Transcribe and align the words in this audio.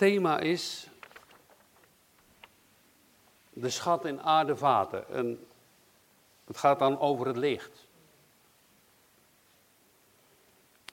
thema 0.00 0.38
is 0.38 0.88
de 3.52 3.70
schat 3.70 4.04
in 4.04 4.20
aardevaten. 4.20 5.08
En 5.08 5.46
het 6.46 6.56
gaat 6.56 6.78
dan 6.78 6.98
over 6.98 7.26
het 7.26 7.36
licht. 7.36 7.86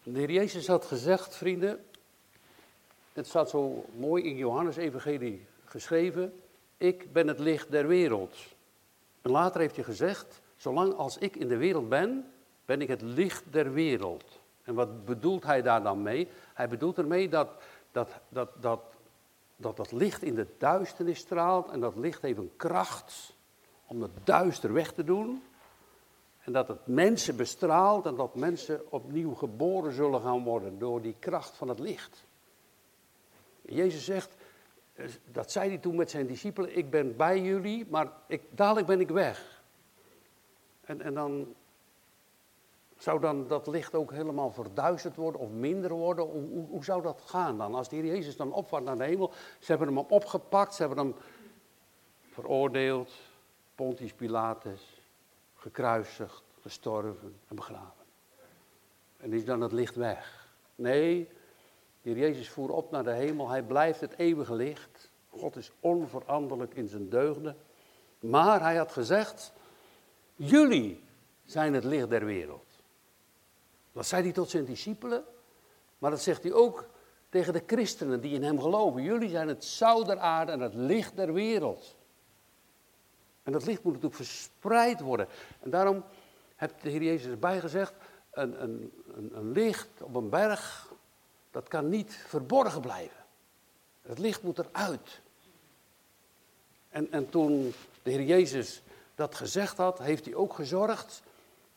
De 0.04 0.20
heer 0.20 0.32
Jezus 0.32 0.68
had 0.68 0.86
gezegd, 0.86 1.36
vrienden, 1.36 1.86
het 3.14 3.28
staat 3.28 3.50
zo 3.50 3.86
mooi 3.96 4.24
in 4.24 4.36
Johannes 4.36 4.76
Evangelie 4.76 5.46
geschreven, 5.66 6.42
ik 6.78 7.14
ben 7.14 7.28
het 7.28 7.40
licht 7.40 7.72
der 7.72 7.88
wereld. 7.88 8.36
En 9.22 9.32
later 9.32 9.62
heeft 9.62 9.76
hij 9.76 9.84
gezegd, 9.86 10.42
zolang 10.56 10.94
als 10.94 11.18
ik 11.18 11.36
in 11.36 11.48
de 11.48 11.58
wereld 11.58 11.90
ben, 11.90 12.32
ben 12.66 12.82
ik 12.82 12.88
het 12.88 13.02
licht 13.02 13.44
der 13.52 13.74
wereld. 13.74 14.40
En 14.64 14.74
wat 14.74 15.06
bedoelt 15.06 15.44
hij 15.44 15.62
daar 15.62 15.84
dan 15.84 16.02
mee? 16.02 16.28
Hij 16.54 16.68
bedoelt 16.68 16.98
ermee 16.98 17.30
dat 17.30 17.50
dat, 17.98 18.10
dat, 18.30 18.50
dat, 18.62 18.80
dat 19.58 19.78
dat 19.78 19.92
licht 19.92 20.24
in 20.24 20.36
de 20.36 20.48
duisternis 20.58 21.20
straalt 21.20 21.70
en 21.70 21.80
dat 21.80 21.96
licht 21.96 22.22
heeft 22.22 22.38
een 22.38 22.56
kracht 22.56 23.36
om 23.86 24.02
het 24.02 24.12
duister 24.24 24.74
weg 24.74 24.94
te 24.94 25.04
doen. 25.04 25.44
En 26.40 26.54
dat 26.54 26.68
het 26.68 26.88
mensen 26.88 27.36
bestraalt 27.36 28.06
en 28.06 28.16
dat 28.16 28.36
mensen 28.36 28.92
opnieuw 28.92 29.34
geboren 29.34 29.94
zullen 29.94 30.22
gaan 30.22 30.44
worden 30.44 30.80
door 30.80 31.02
die 31.02 31.16
kracht 31.20 31.56
van 31.56 31.68
het 31.68 31.80
licht. 31.80 32.26
Jezus 33.62 34.06
zegt, 34.06 34.36
eh, 34.94 35.06
dat 35.32 35.52
zei 35.52 35.70
hij 35.70 35.78
toen 35.78 35.96
met 35.96 36.10
zijn 36.10 36.28
discipelen, 36.28 36.78
ik 36.78 36.90
ben 36.90 37.16
bij 37.16 37.42
jullie, 37.42 37.86
maar 37.90 38.12
ik, 38.28 38.42
dadelijk 38.50 38.88
ben 38.88 39.00
ik 39.00 39.10
weg. 39.10 39.64
En, 40.82 41.02
en 41.02 41.14
dan 41.14 41.56
zou 42.98 43.20
dan 43.20 43.48
dat 43.48 43.68
licht 43.68 43.96
ook 43.96 44.12
helemaal 44.12 44.52
verduisterd 44.52 45.16
worden 45.16 45.42
of 45.42 45.50
minder 45.50 45.92
worden? 45.92 46.26
Hoe, 46.26 46.68
hoe, 46.70 46.84
zou 46.84 47.02
dat 47.02 47.22
gaan 47.26 47.58
dan? 47.58 47.76
Als 47.76 47.90
Heer 47.90 48.06
Jezus 48.06 48.36
dan 48.36 48.52
opvaart 48.52 48.84
naar 48.84 48.98
de 48.98 49.04
hemel, 49.04 49.32
ze 49.60 49.66
hebben 49.72 49.88
hem 49.88 49.98
opgepakt, 49.98 50.74
ze 50.74 50.84
hebben 50.84 51.06
hem 51.06 51.16
veroordeeld, 52.32 53.12
Pontius 53.76 54.14
Pilatus, 54.14 55.02
gekruisigd, 55.56 56.44
gestorven 56.62 57.36
en 57.48 57.56
begraven. 57.56 58.06
En 59.18 59.34
is 59.34 59.46
dan 59.46 59.62
het 59.62 59.72
licht 59.72 59.96
weg? 59.96 60.48
Nee, 60.76 61.30
Heer 62.02 62.18
Jezus 62.18 62.50
voer 62.50 62.70
op 62.70 62.92
naar 62.92 63.04
de 63.04 63.14
hemel, 63.14 63.50
hij 63.50 63.64
blijft 63.64 64.02
het 64.02 64.14
eeuwige 64.18 64.54
licht. 64.54 65.12
God 65.30 65.56
is 65.56 65.72
onveranderlijk 65.80 66.74
in 66.74 66.88
zijn 66.88 67.10
deugden. 67.10 67.58
Maar 68.20 68.62
hij 68.62 68.76
had 68.76 68.92
gezegd, 68.92 69.54
jullie 70.36 71.04
zijn 71.46 71.74
het 71.74 71.84
licht 71.84 72.10
der 72.10 72.26
wereld. 72.26 72.67
Dat 73.98 74.08
zei 74.08 74.24
hij 74.24 74.32
tot 74.32 74.50
zijn 74.50 74.66
discipelen, 74.66 75.24
maar 75.98 76.12
dat 76.12 76.22
zegt 76.22 76.44
hij 76.44 76.54
ook 76.54 76.86
tegen 77.30 77.54
de 77.54 77.64
christenen 77.68 78.22
die 78.22 78.34
in 78.34 78.44
hem 78.44 78.62
geloven. 78.62 79.04
Jullie 79.04 79.30
zijn 79.30 79.48
het 79.48 79.66
zout 79.66 80.06
der 80.06 80.20
aarde 80.20 80.52
en 80.52 80.60
het 80.60 80.74
licht 80.74 81.16
der 81.16 81.34
wereld. 81.34 81.96
En 83.44 83.52
dat 83.52 83.66
licht 83.66 83.84
moet 83.84 83.94
natuurlijk 83.94 84.24
verspreid 84.24 85.00
worden. 85.00 85.28
En 85.60 85.70
daarom 85.70 86.04
heeft 86.56 86.74
de 86.82 86.90
Heer 86.90 87.04
Jezus 87.04 87.32
erbij 87.32 87.60
gezegd, 87.60 87.94
een, 88.32 88.64
een, 88.64 88.92
een, 89.16 89.32
een 89.34 89.52
licht 89.52 90.02
op 90.02 90.16
een 90.16 90.30
berg, 90.30 90.94
dat 91.52 91.68
kan 91.68 91.90
niet 91.90 92.14
verborgen 92.28 92.82
blijven. 92.82 93.26
Het 94.02 94.20
licht 94.20 94.44
moet 94.44 94.60
eruit. 94.60 95.22
En, 96.90 97.12
en 97.12 97.30
toen 97.30 97.74
de 98.04 98.12
Heer 98.12 98.24
Jezus 98.24 98.82
dat 99.16 99.36
gezegd 99.36 99.78
had, 99.78 100.00
heeft 100.00 100.26
hij 100.26 100.36
ook 100.36 100.54
gezorgd 100.54 101.22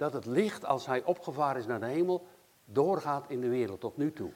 dat 0.01 0.13
het 0.13 0.27
licht, 0.27 0.65
als 0.65 0.87
hij 0.87 1.05
opgevaren 1.05 1.61
is 1.61 1.67
naar 1.67 1.81
de 1.81 1.87
hemel, 1.87 2.27
doorgaat 2.65 3.25
in 3.29 3.41
de 3.41 3.49
wereld 3.49 3.81
tot 3.81 3.97
nu 3.97 4.13
toe. 4.13 4.33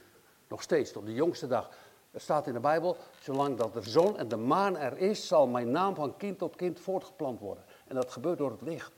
Nog 0.48 0.62
steeds, 0.62 0.92
tot 0.92 1.06
de 1.06 1.12
jongste 1.12 1.46
dag. 1.46 1.70
Er 2.10 2.20
staat 2.20 2.46
in 2.46 2.52
de 2.52 2.60
Bijbel, 2.60 2.96
zolang 3.20 3.56
dat 3.56 3.72
de 3.72 3.82
zon 3.82 4.18
en 4.18 4.28
de 4.28 4.36
maan 4.36 4.76
er 4.76 4.98
is, 4.98 5.26
zal 5.26 5.46
mijn 5.46 5.70
naam 5.70 5.94
van 5.94 6.16
kind 6.16 6.38
tot 6.38 6.56
kind 6.56 6.80
voortgeplant 6.80 7.40
worden. 7.40 7.64
En 7.86 7.94
dat 7.94 8.12
gebeurt 8.12 8.38
door 8.38 8.50
het 8.50 8.60
licht. 8.62 8.92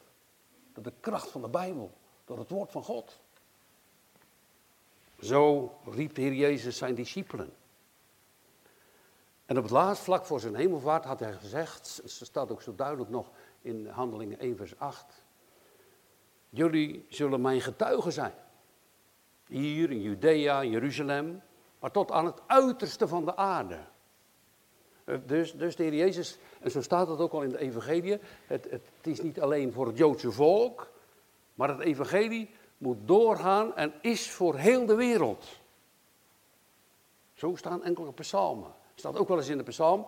Door 0.73 0.83
de 0.83 0.93
kracht 1.01 1.31
van 1.31 1.43
de 1.43 1.49
Bijbel. 1.49 1.91
Door 2.25 2.39
het 2.39 2.51
woord 2.51 2.73
van 2.73 2.83
God. 2.83 3.21
Zo 5.21 5.73
riep 5.85 6.15
de 6.15 6.21
Heer 6.21 6.35
Jezus 6.35 6.77
zijn 6.77 6.95
discipelen. 6.95 7.53
En 9.45 9.57
op 9.57 9.63
het 9.63 9.73
laatst, 9.73 10.03
vlak 10.03 10.25
voor 10.25 10.41
zijn 10.41 10.55
hemelvaart, 10.55 11.05
had 11.05 11.21
hij 11.21 11.33
gezegd, 11.33 12.01
het 12.03 12.11
staat 12.11 12.51
ook 12.51 12.63
zo 12.63 12.75
duidelijk 12.75 13.11
nog 13.11 13.31
in 13.61 13.87
Handelingen 13.87 14.39
1 14.39 14.57
vers 14.57 14.79
8. 14.79 15.25
Jullie 16.57 17.07
zullen 17.09 17.41
mijn 17.41 17.61
getuigen 17.61 18.13
zijn. 18.13 18.35
Hier 19.47 19.91
in 19.91 20.01
Judea, 20.01 20.65
Jeruzalem, 20.65 21.43
maar 21.79 21.91
tot 21.91 22.11
aan 22.11 22.27
het 22.27 22.41
uiterste 22.47 23.09
van 23.09 23.25
de 23.25 23.37
aarde. 23.37 23.79
Eh, 25.05 25.17
dus, 25.27 25.53
dus 25.53 25.77
de 25.77 25.83
Heer 25.83 25.95
Jezus, 25.95 26.39
en 26.61 26.71
zo 26.71 26.83
staat 26.83 27.09
het 27.09 27.19
ook 27.19 27.33
al 27.33 27.43
in 27.43 27.49
de 27.49 27.59
Evangelie, 27.59 28.19
het, 28.47 28.71
het, 28.71 28.83
is 29.03 29.21
niet 29.21 29.41
alleen 29.41 29.73
voor 29.73 29.87
het 29.87 29.99
Joodse 29.99 30.33
volk, 30.33 30.91
maar 31.55 31.69
het 31.69 31.81
Evangelie 31.81 32.51
moet 32.79 32.99
doorgaan 33.05 33.77
en 33.77 33.93
is 34.01 34.31
voor 34.31 34.57
heel 34.57 34.87
de 34.87 34.95
wereld. 34.95 35.47
Zo 37.35 37.55
staan 37.55 37.85
enkele 37.85 38.13
psalmen. 38.13 38.69
Er 38.69 38.99
staat 39.03 39.19
ook 39.19 39.29
wel 39.29 39.37
eens 39.37 39.49
in 39.49 39.59
de 39.59 39.65
psalm 39.65 40.07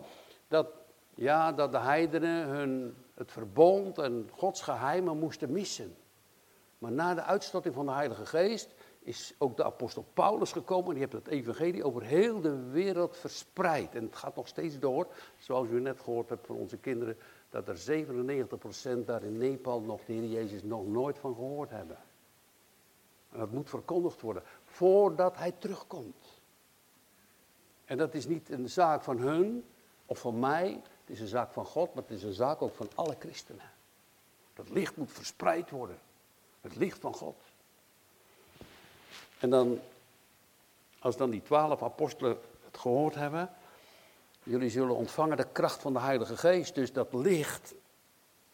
dat, 0.48 0.66
ja, 1.14 1.52
dat 1.52 1.72
de 1.72 1.78
heidenen 1.78 2.48
hun, 2.48 2.96
het 3.14 3.32
verbond 3.32 3.98
en 3.98 4.30
Gods 4.32 4.62
geheimen 4.62 5.18
moesten 5.18 5.52
missen. 5.52 5.96
Maar 6.78 6.92
na 6.92 7.14
de 7.14 7.22
uitstorting 7.22 7.74
van 7.74 7.86
de 7.86 7.92
Heilige 7.92 8.26
Geest 8.26 8.74
is 8.98 9.34
ook 9.38 9.56
de 9.56 9.64
apostel 9.64 10.04
Paulus 10.14 10.52
gekomen. 10.52 10.86
En 10.86 10.94
die 10.94 11.00
heeft 11.00 11.12
het 11.12 11.28
evangelie 11.28 11.84
over 11.84 12.02
heel 12.02 12.40
de 12.40 12.56
wereld 12.70 13.16
verspreid. 13.16 13.94
En 13.94 14.04
het 14.04 14.16
gaat 14.16 14.36
nog 14.36 14.48
steeds 14.48 14.78
door. 14.78 15.06
Zoals 15.38 15.68
u 15.68 15.80
net 15.80 16.00
gehoord 16.00 16.28
hebt 16.28 16.46
van 16.46 16.56
onze 16.56 16.76
kinderen. 16.76 17.16
Dat 17.50 17.68
er 17.68 18.06
97% 19.00 19.04
daar 19.04 19.22
in 19.22 19.36
Nepal 19.36 19.80
nog 19.80 20.04
de 20.04 20.12
Heer 20.12 20.24
Jezus 20.24 20.62
nog 20.62 20.86
nooit 20.86 21.18
van 21.18 21.34
gehoord 21.34 21.70
hebben. 21.70 21.98
En 23.30 23.38
dat 23.38 23.50
moet 23.50 23.68
verkondigd 23.68 24.20
worden. 24.20 24.42
Voordat 24.64 25.36
hij 25.36 25.52
terugkomt. 25.52 26.40
En 27.84 27.96
dat 27.96 28.14
is 28.14 28.26
niet 28.26 28.50
een 28.50 28.68
zaak 28.68 29.02
van 29.02 29.18
hun 29.18 29.64
of 30.06 30.18
van 30.18 30.38
mij. 30.38 30.82
Het 31.00 31.10
is 31.16 31.20
een 31.20 31.26
zaak 31.26 31.50
van 31.50 31.64
God. 31.64 31.94
Maar 31.94 32.02
het 32.02 32.12
is 32.12 32.22
een 32.22 32.32
zaak 32.32 32.62
ook 32.62 32.74
van 32.74 32.88
alle 32.94 33.16
christenen. 33.18 33.70
Dat 34.54 34.68
licht 34.68 34.96
moet 34.96 35.12
verspreid 35.12 35.70
worden. 35.70 35.98
Het 36.60 36.76
licht 36.76 36.98
van 36.98 37.14
God. 37.14 37.36
En 39.38 39.50
dan, 39.50 39.80
als 40.98 41.16
dan 41.16 41.30
die 41.30 41.42
twaalf 41.42 41.82
apostelen 41.82 42.38
het 42.64 42.78
gehoord 42.78 43.14
hebben, 43.14 43.50
jullie 44.42 44.70
zullen 44.70 44.96
ontvangen 44.96 45.36
de 45.36 45.52
kracht 45.52 45.82
van 45.82 45.92
de 45.92 46.00
Heilige 46.00 46.36
Geest. 46.36 46.74
Dus 46.74 46.92
dat 46.92 47.12
licht, 47.12 47.74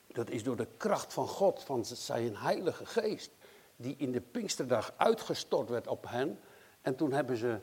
dat 0.07 0.31
is 0.31 0.43
door 0.43 0.57
de 0.57 0.69
kracht 0.77 1.13
van 1.13 1.29
God, 1.29 1.63
van 1.63 1.85
zijn 1.85 2.37
Heilige 2.37 2.87
Geest, 2.87 3.31
die 3.77 3.95
in 3.99 4.13
de 4.13 4.21
Pinksterdag 4.21 4.93
uitgestort 4.97 5.69
werd 5.69 5.87
op 5.87 6.05
hen. 6.09 6.41
En 6.83 6.97
toen 6.97 7.13
hebben 7.13 7.37
ze 7.37 7.59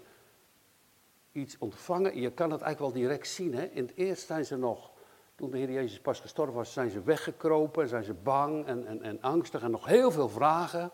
iets 1.31 1.57
ontvangen. 1.57 2.19
Je 2.19 2.31
kan 2.31 2.51
het 2.51 2.61
eigenlijk 2.61 2.93
wel 2.93 3.03
direct 3.03 3.27
zien. 3.27 3.55
Hè? 3.55 3.65
In 3.65 3.85
het 3.85 3.95
eerst 3.95 4.25
zijn 4.25 4.45
ze 4.45 4.55
nog 4.55 4.90
toen 5.41 5.51
de 5.51 5.57
Heer 5.57 5.71
Jezus 5.71 5.99
pas 5.99 6.19
gestorven 6.19 6.55
was, 6.55 6.73
zijn 6.73 6.89
ze 6.89 7.01
weggekropen, 7.01 7.87
zijn 7.87 8.03
ze 8.03 8.13
bang 8.13 8.65
en, 8.65 8.87
en, 8.87 9.01
en 9.01 9.21
angstig 9.21 9.61
en 9.61 9.71
nog 9.71 9.85
heel 9.85 10.11
veel 10.11 10.29
vragen. 10.29 10.91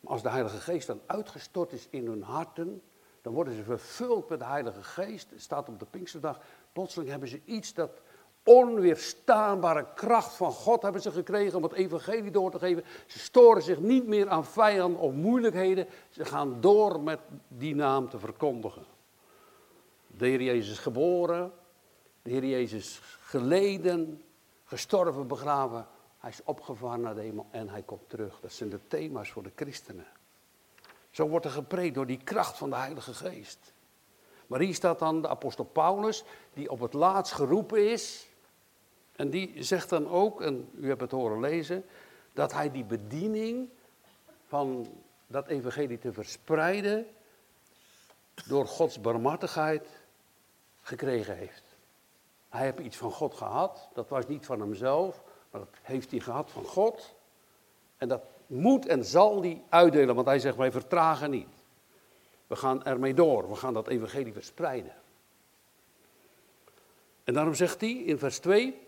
Maar 0.00 0.12
als 0.12 0.22
de 0.22 0.28
Heilige 0.28 0.56
Geest 0.56 0.86
dan 0.86 1.00
uitgestort 1.06 1.72
is 1.72 1.86
in 1.90 2.06
hun 2.06 2.22
harten, 2.22 2.82
dan 3.22 3.32
worden 3.32 3.54
ze 3.54 3.62
vervuld 3.62 4.28
met 4.28 4.38
de 4.38 4.44
Heilige 4.44 4.82
Geest. 4.82 5.30
Het 5.30 5.40
staat 5.40 5.68
op 5.68 5.78
de 5.78 5.86
Pinksterdag. 5.90 6.40
Plotseling 6.72 7.10
hebben 7.10 7.28
ze 7.28 7.40
iets 7.44 7.74
dat 7.74 7.90
onweerstaanbare 8.42 9.86
kracht 9.94 10.34
van 10.34 10.52
God 10.52 10.82
hebben 10.82 11.02
ze 11.02 11.10
gekregen 11.10 11.56
om 11.56 11.62
het 11.62 11.72
evangelie 11.72 12.30
door 12.30 12.50
te 12.50 12.58
geven. 12.58 12.84
Ze 13.06 13.18
storen 13.18 13.62
zich 13.62 13.80
niet 13.80 14.06
meer 14.06 14.28
aan 14.28 14.44
vijanden 14.44 15.00
of 15.00 15.12
moeilijkheden. 15.12 15.86
Ze 16.10 16.24
gaan 16.24 16.60
door 16.60 17.00
met 17.00 17.20
die 17.48 17.74
naam 17.74 18.08
te 18.08 18.18
verkondigen. 18.18 18.84
De 20.06 20.26
Heer 20.26 20.42
Jezus 20.42 20.78
geboren, 20.78 21.52
de 22.24 22.30
Heer 22.30 22.44
Jezus 22.44 23.00
geleden, 23.20 24.24
gestorven, 24.64 25.26
begraven. 25.26 25.86
Hij 26.18 26.30
is 26.30 26.40
opgevaren 26.44 27.00
naar 27.00 27.14
de 27.14 27.20
hemel 27.20 27.46
en 27.50 27.68
hij 27.68 27.82
komt 27.82 28.08
terug. 28.08 28.40
Dat 28.40 28.52
zijn 28.52 28.68
de 28.68 28.80
thema's 28.86 29.30
voor 29.30 29.42
de 29.42 29.52
christenen. 29.54 30.06
Zo 31.10 31.28
wordt 31.28 31.44
er 31.44 31.50
gepreekt 31.50 31.94
door 31.94 32.06
die 32.06 32.22
kracht 32.24 32.58
van 32.58 32.70
de 32.70 32.76
Heilige 32.76 33.14
Geest. 33.14 33.72
Maar 34.46 34.60
hier 34.60 34.74
staat 34.74 34.98
dan 34.98 35.22
de 35.22 35.28
apostel 35.28 35.64
Paulus, 35.64 36.24
die 36.52 36.70
op 36.70 36.80
het 36.80 36.92
laatst 36.92 37.32
geroepen 37.32 37.90
is. 37.90 38.28
En 39.16 39.30
die 39.30 39.62
zegt 39.62 39.88
dan 39.88 40.08
ook, 40.08 40.40
en 40.40 40.70
u 40.74 40.88
hebt 40.88 41.00
het 41.00 41.10
horen 41.10 41.40
lezen, 41.40 41.84
dat 42.32 42.52
hij 42.52 42.70
die 42.70 42.84
bediening 42.84 43.68
van 44.46 44.88
dat 45.26 45.46
evangelie 45.46 45.98
te 45.98 46.12
verspreiden 46.12 47.06
door 48.46 48.66
Gods 48.66 49.00
barmhartigheid 49.00 49.88
gekregen 50.82 51.36
heeft. 51.36 51.63
Hij 52.54 52.64
heeft 52.64 52.78
iets 52.78 52.96
van 52.96 53.10
God 53.10 53.34
gehad. 53.34 53.88
Dat 53.94 54.08
was 54.08 54.26
niet 54.26 54.46
van 54.46 54.60
hemzelf, 54.60 55.22
maar 55.50 55.60
dat 55.60 55.70
heeft 55.82 56.10
hij 56.10 56.20
gehad 56.20 56.50
van 56.50 56.64
God. 56.64 57.14
En 57.96 58.08
dat 58.08 58.22
moet 58.46 58.86
en 58.86 59.04
zal 59.04 59.40
hij 59.40 59.62
uitdelen, 59.68 60.14
want 60.14 60.26
hij 60.26 60.38
zegt 60.38 60.56
wij 60.56 60.72
vertragen 60.72 61.30
niet. 61.30 61.48
We 62.46 62.56
gaan 62.56 62.84
ermee 62.84 63.14
door, 63.14 63.48
we 63.48 63.54
gaan 63.54 63.74
dat 63.74 63.88
evangelie 63.88 64.32
verspreiden. 64.32 64.92
En 67.24 67.34
daarom 67.34 67.54
zegt 67.54 67.80
hij 67.80 67.90
in 67.90 68.18
vers 68.18 68.38
2, 68.38 68.82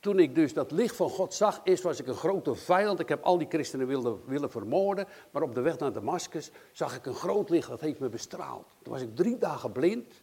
toen 0.00 0.18
ik 0.18 0.34
dus 0.34 0.54
dat 0.54 0.70
licht 0.70 0.96
van 0.96 1.10
God 1.10 1.34
zag, 1.34 1.60
eerst 1.64 1.82
was 1.82 2.00
ik 2.00 2.06
een 2.06 2.14
grote 2.14 2.54
vijand. 2.54 3.00
Ik 3.00 3.08
heb 3.08 3.22
al 3.22 3.38
die 3.38 3.48
christenen 3.48 3.86
willen, 3.86 4.20
willen 4.24 4.50
vermoorden. 4.50 5.06
Maar 5.30 5.42
op 5.42 5.54
de 5.54 5.60
weg 5.60 5.78
naar 5.78 5.92
Damascus 5.92 6.50
zag 6.72 6.96
ik 6.96 7.06
een 7.06 7.14
groot 7.14 7.50
licht, 7.50 7.68
dat 7.68 7.80
heeft 7.80 8.00
me 8.00 8.08
bestraald. 8.08 8.66
Toen 8.82 8.92
was 8.92 9.02
ik 9.02 9.16
drie 9.16 9.38
dagen 9.38 9.72
blind. 9.72 10.22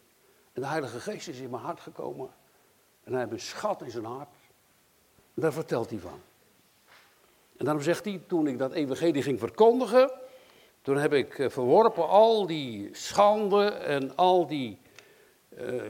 En 0.58 0.64
de 0.64 0.70
Heilige 0.70 1.00
Geest 1.00 1.28
is 1.28 1.40
in 1.40 1.50
mijn 1.50 1.62
hart 1.62 1.80
gekomen. 1.80 2.28
En 3.04 3.12
hij 3.12 3.20
heeft 3.20 3.32
een 3.32 3.40
schat 3.40 3.82
in 3.82 3.90
zijn 3.90 4.04
hart. 4.04 4.28
En 5.34 5.42
daar 5.42 5.52
vertelt 5.52 5.90
hij 5.90 5.98
van. 5.98 6.20
En 7.56 7.64
daarom 7.64 7.82
zegt 7.82 8.04
hij, 8.04 8.20
toen 8.26 8.46
ik 8.46 8.58
dat 8.58 8.72
evangelie 8.72 9.22
ging 9.22 9.38
verkondigen, 9.38 10.10
toen 10.82 10.96
heb 10.96 11.12
ik 11.12 11.38
eh, 11.38 11.48
verworpen 11.48 12.08
al 12.08 12.46
die 12.46 12.88
schande 12.92 13.64
en 13.68 14.16
al 14.16 14.46
die 14.46 14.78
uh, 15.58 15.82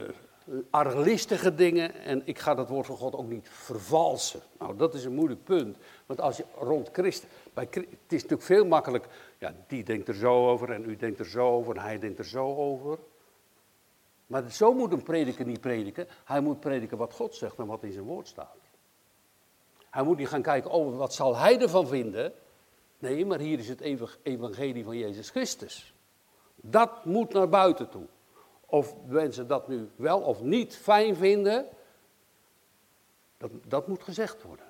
arglistige 0.69 1.55
dingen. 1.55 1.95
En 1.95 2.21
ik 2.25 2.39
ga 2.39 2.55
dat 2.55 2.69
woord 2.69 2.85
van 2.85 2.97
God 2.97 3.15
ook 3.15 3.29
niet 3.29 3.49
vervalsen. 3.49 4.41
Nou, 4.59 4.77
dat 4.77 4.93
is 4.93 5.05
een 5.05 5.15
moeilijk 5.15 5.43
punt. 5.43 5.77
Want 6.05 6.21
als 6.21 6.37
je 6.37 6.45
rond 6.55 6.89
Christus. 6.91 7.29
Bij, 7.53 7.67
het 7.71 7.87
is 8.07 8.21
natuurlijk 8.21 8.41
veel 8.41 8.65
makkelijk. 8.65 9.07
Ja, 9.37 9.53
die 9.67 9.83
denkt 9.83 10.07
er 10.07 10.15
zo 10.15 10.49
over 10.49 10.71
en 10.71 10.89
u 10.89 10.95
denkt 10.95 11.19
er 11.19 11.29
zo 11.29 11.47
over 11.47 11.75
en 11.75 11.81
hij 11.81 11.99
denkt 11.99 12.19
er 12.19 12.25
zo 12.25 12.55
over. 12.55 12.99
Maar 14.29 14.51
zo 14.51 14.73
moet 14.73 14.91
een 14.91 15.03
prediker 15.03 15.45
niet 15.45 15.61
prediken. 15.61 16.07
Hij 16.23 16.41
moet 16.41 16.59
prediken 16.59 16.97
wat 16.97 17.13
God 17.13 17.35
zegt 17.35 17.57
en 17.57 17.65
wat 17.65 17.83
in 17.83 17.91
zijn 17.91 18.05
woord 18.05 18.27
staat. 18.27 18.57
Hij 19.89 20.03
moet 20.03 20.17
niet 20.17 20.27
gaan 20.27 20.41
kijken, 20.41 20.71
oh, 20.71 20.97
wat 20.97 21.13
zal 21.13 21.37
hij 21.37 21.59
ervan 21.59 21.87
vinden? 21.87 22.33
Nee, 22.99 23.25
maar 23.25 23.39
hier 23.39 23.59
is 23.59 23.69
het 23.69 23.81
evangelie 24.23 24.83
van 24.83 24.97
Jezus 24.97 25.29
Christus. 25.29 25.93
Dat 26.55 27.05
moet 27.05 27.33
naar 27.33 27.49
buiten 27.49 27.89
toe. 27.89 28.05
Of 28.65 28.95
mensen 29.05 29.47
dat 29.47 29.67
nu 29.67 29.89
wel 29.95 30.19
of 30.19 30.41
niet 30.41 30.75
fijn 30.75 31.15
vinden, 31.15 31.67
dat, 33.37 33.51
dat 33.67 33.87
moet 33.87 34.03
gezegd 34.03 34.43
worden. 34.43 34.68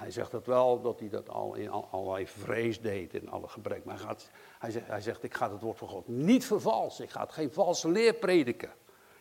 Hij 0.00 0.10
zegt 0.10 0.30
dat 0.30 0.46
wel, 0.46 0.80
dat 0.80 1.00
hij 1.00 1.08
dat 1.08 1.28
al 1.28 1.54
in 1.54 1.70
allerlei 1.70 2.26
vrees 2.26 2.80
deed, 2.80 3.14
in 3.14 3.30
alle 3.30 3.48
gebrek. 3.48 3.84
Maar 3.84 4.00
hij, 4.06 4.16
hij, 4.58 4.70
zegt, 4.70 4.86
hij 4.86 5.00
zegt, 5.00 5.22
ik 5.22 5.34
ga 5.34 5.52
het 5.52 5.60
woord 5.60 5.78
van 5.78 5.88
God 5.88 6.08
niet 6.08 6.44
vervalsen. 6.44 7.04
Ik 7.04 7.10
ga 7.10 7.20
het 7.20 7.32
geen 7.32 7.52
valse 7.52 7.88
leer 7.88 8.14
prediken. 8.14 8.72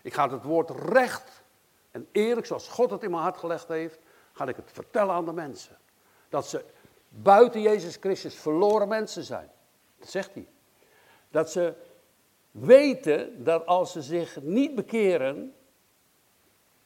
Ik 0.01 0.13
ga 0.13 0.29
het 0.29 0.43
woord 0.43 0.69
recht 0.69 1.43
en 1.91 2.07
eerlijk, 2.11 2.47
zoals 2.47 2.67
God 2.67 2.91
het 2.91 3.03
in 3.03 3.11
mijn 3.11 3.21
hart 3.21 3.37
gelegd 3.37 3.67
heeft, 3.67 3.99
ga 4.31 4.47
ik 4.47 4.55
het 4.55 4.71
vertellen 4.71 5.13
aan 5.13 5.25
de 5.25 5.33
mensen. 5.33 5.77
Dat 6.29 6.47
ze 6.47 6.65
buiten 7.09 7.61
Jezus 7.61 7.95
Christus 7.95 8.35
verloren 8.35 8.87
mensen 8.87 9.23
zijn. 9.23 9.49
Dat 9.97 10.09
zegt 10.09 10.33
hij. 10.33 10.47
Dat 11.29 11.51
ze 11.51 11.73
weten 12.51 13.43
dat 13.43 13.65
als 13.65 13.91
ze 13.91 14.01
zich 14.01 14.41
niet 14.41 14.75
bekeren, 14.75 15.53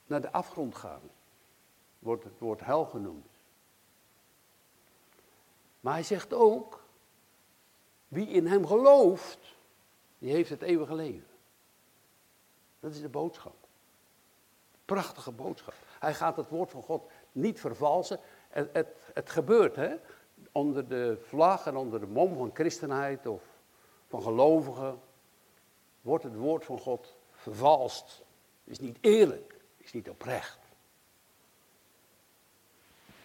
naar 0.05 0.21
de 0.21 0.31
afgrond 0.31 0.75
gaan. 0.75 1.01
Wordt 1.99 2.23
het 2.23 2.39
woord 2.39 2.65
hel 2.65 2.85
genoemd. 2.85 3.32
Maar 5.83 5.93
hij 5.93 6.03
zegt 6.03 6.33
ook, 6.33 6.83
wie 8.07 8.27
in 8.27 8.47
hem 8.47 8.67
gelooft, 8.67 9.39
die 10.17 10.31
heeft 10.31 10.49
het 10.49 10.61
eeuwige 10.61 10.95
leven. 10.95 11.29
Dat 12.79 12.91
is 12.91 13.01
de 13.01 13.09
boodschap. 13.09 13.55
Prachtige 14.85 15.31
boodschap. 15.31 15.73
Hij 15.99 16.13
gaat 16.13 16.35
het 16.35 16.49
woord 16.49 16.69
van 16.71 16.83
God 16.83 17.09
niet 17.31 17.59
vervalsen. 17.59 18.19
Het, 18.49 18.69
het, 18.73 18.87
het 19.13 19.29
gebeurt, 19.29 19.75
hè. 19.75 19.95
Onder 20.51 20.87
de 20.87 21.17
vlag 21.27 21.65
en 21.65 21.75
onder 21.75 21.99
de 21.99 22.07
mom 22.07 22.35
van 22.35 22.51
christenheid 22.53 23.27
of 23.27 23.43
van 24.07 24.21
gelovigen 24.21 24.99
wordt 26.01 26.23
het 26.23 26.35
woord 26.35 26.65
van 26.65 26.79
God 26.79 27.15
vervalst. 27.31 28.23
Is 28.63 28.79
niet 28.79 28.97
eerlijk, 29.01 29.59
is 29.77 29.93
niet 29.93 30.09
oprecht. 30.09 30.59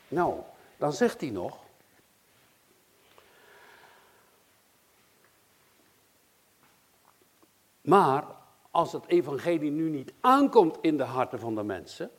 Nou, 0.08 0.40
dan 0.76 0.92
zegt 0.92 1.20
hij 1.20 1.30
nog. 1.30 1.66
Maar 7.88 8.24
als 8.70 8.92
het 8.92 9.06
evangelie 9.06 9.70
nu 9.70 9.88
niet 9.88 10.12
aankomt 10.20 10.78
in 10.80 10.96
de 10.96 11.02
harten 11.02 11.38
van 11.38 11.54
de 11.54 11.62
mensen. 11.62 12.10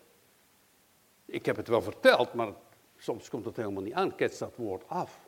Ik 1.25 1.45
heb 1.45 1.55
het 1.55 1.67
wel 1.67 1.81
verteld, 1.81 2.33
maar 2.33 2.53
soms 2.97 3.29
komt 3.29 3.45
het 3.45 3.55
helemaal 3.55 3.83
niet 3.83 3.93
aan. 3.93 4.15
Ketst 4.15 4.39
dat 4.39 4.55
woord 4.55 4.87
af. 4.87 5.27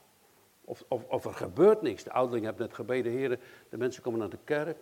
Of, 0.62 0.86
of, 0.88 1.26
er 1.26 1.34
gebeurt 1.34 1.82
niks. 1.82 2.04
De 2.04 2.12
ouderling 2.12 2.46
heeft 2.46 2.58
net 2.58 2.74
gebeden, 2.74 3.12
heren, 3.12 3.40
de 3.70 3.78
mensen 3.78 4.04
komen 4.04 4.20
naar 4.20 4.30
de 4.30 4.38
kerk. 4.44 4.78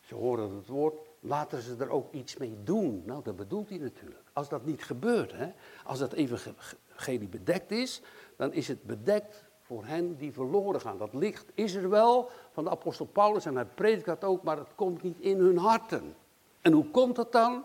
Ze 0.00 0.14
horen 0.14 0.56
het 0.56 0.66
woord, 0.66 0.94
laten 1.20 1.62
ze 1.62 1.76
er 1.78 1.90
ook 1.90 2.12
iets 2.12 2.36
mee 2.36 2.56
doen. 2.64 3.02
Nou, 3.06 3.22
dat 3.22 3.36
bedoelt 3.36 3.68
hij 3.68 3.78
natuurlijk. 3.78 4.24
Als 4.32 4.48
dat 4.48 4.64
niet 4.64 4.84
gebeurt, 4.84 5.32
hè, 5.32 5.52
als 5.84 5.98
dat 5.98 6.12
evangelie 6.12 7.28
bedekt 7.28 7.70
is, 7.70 8.02
dan 8.36 8.52
is 8.52 8.68
het 8.68 8.82
bedekt 8.82 9.44
voor 9.74 9.84
hen 9.84 10.16
die 10.16 10.32
verloren 10.32 10.80
gaan. 10.80 10.98
Dat 10.98 11.14
licht 11.14 11.46
is 11.54 11.74
er 11.74 11.88
wel 11.88 12.30
van 12.52 12.64
de 12.64 12.70
apostel 12.70 13.06
Paulus 13.06 13.46
en 13.46 13.54
hij 13.54 13.64
predikt 13.64 14.06
dat 14.06 14.24
ook, 14.24 14.42
maar 14.42 14.56
het 14.56 14.74
komt 14.74 15.02
niet 15.02 15.20
in 15.20 15.38
hun 15.38 15.58
harten. 15.58 16.14
En 16.60 16.72
hoe 16.72 16.90
komt 16.90 17.16
dat 17.16 17.32
dan? 17.32 17.64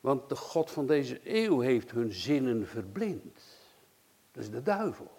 Want 0.00 0.28
de 0.28 0.36
God 0.36 0.70
van 0.70 0.86
deze 0.86 1.20
eeuw 1.24 1.60
heeft 1.60 1.90
hun 1.90 2.12
zinnen 2.12 2.66
verblind. 2.66 3.40
Dat 4.32 4.42
is 4.42 4.50
de 4.50 4.62
duivel. 4.62 5.10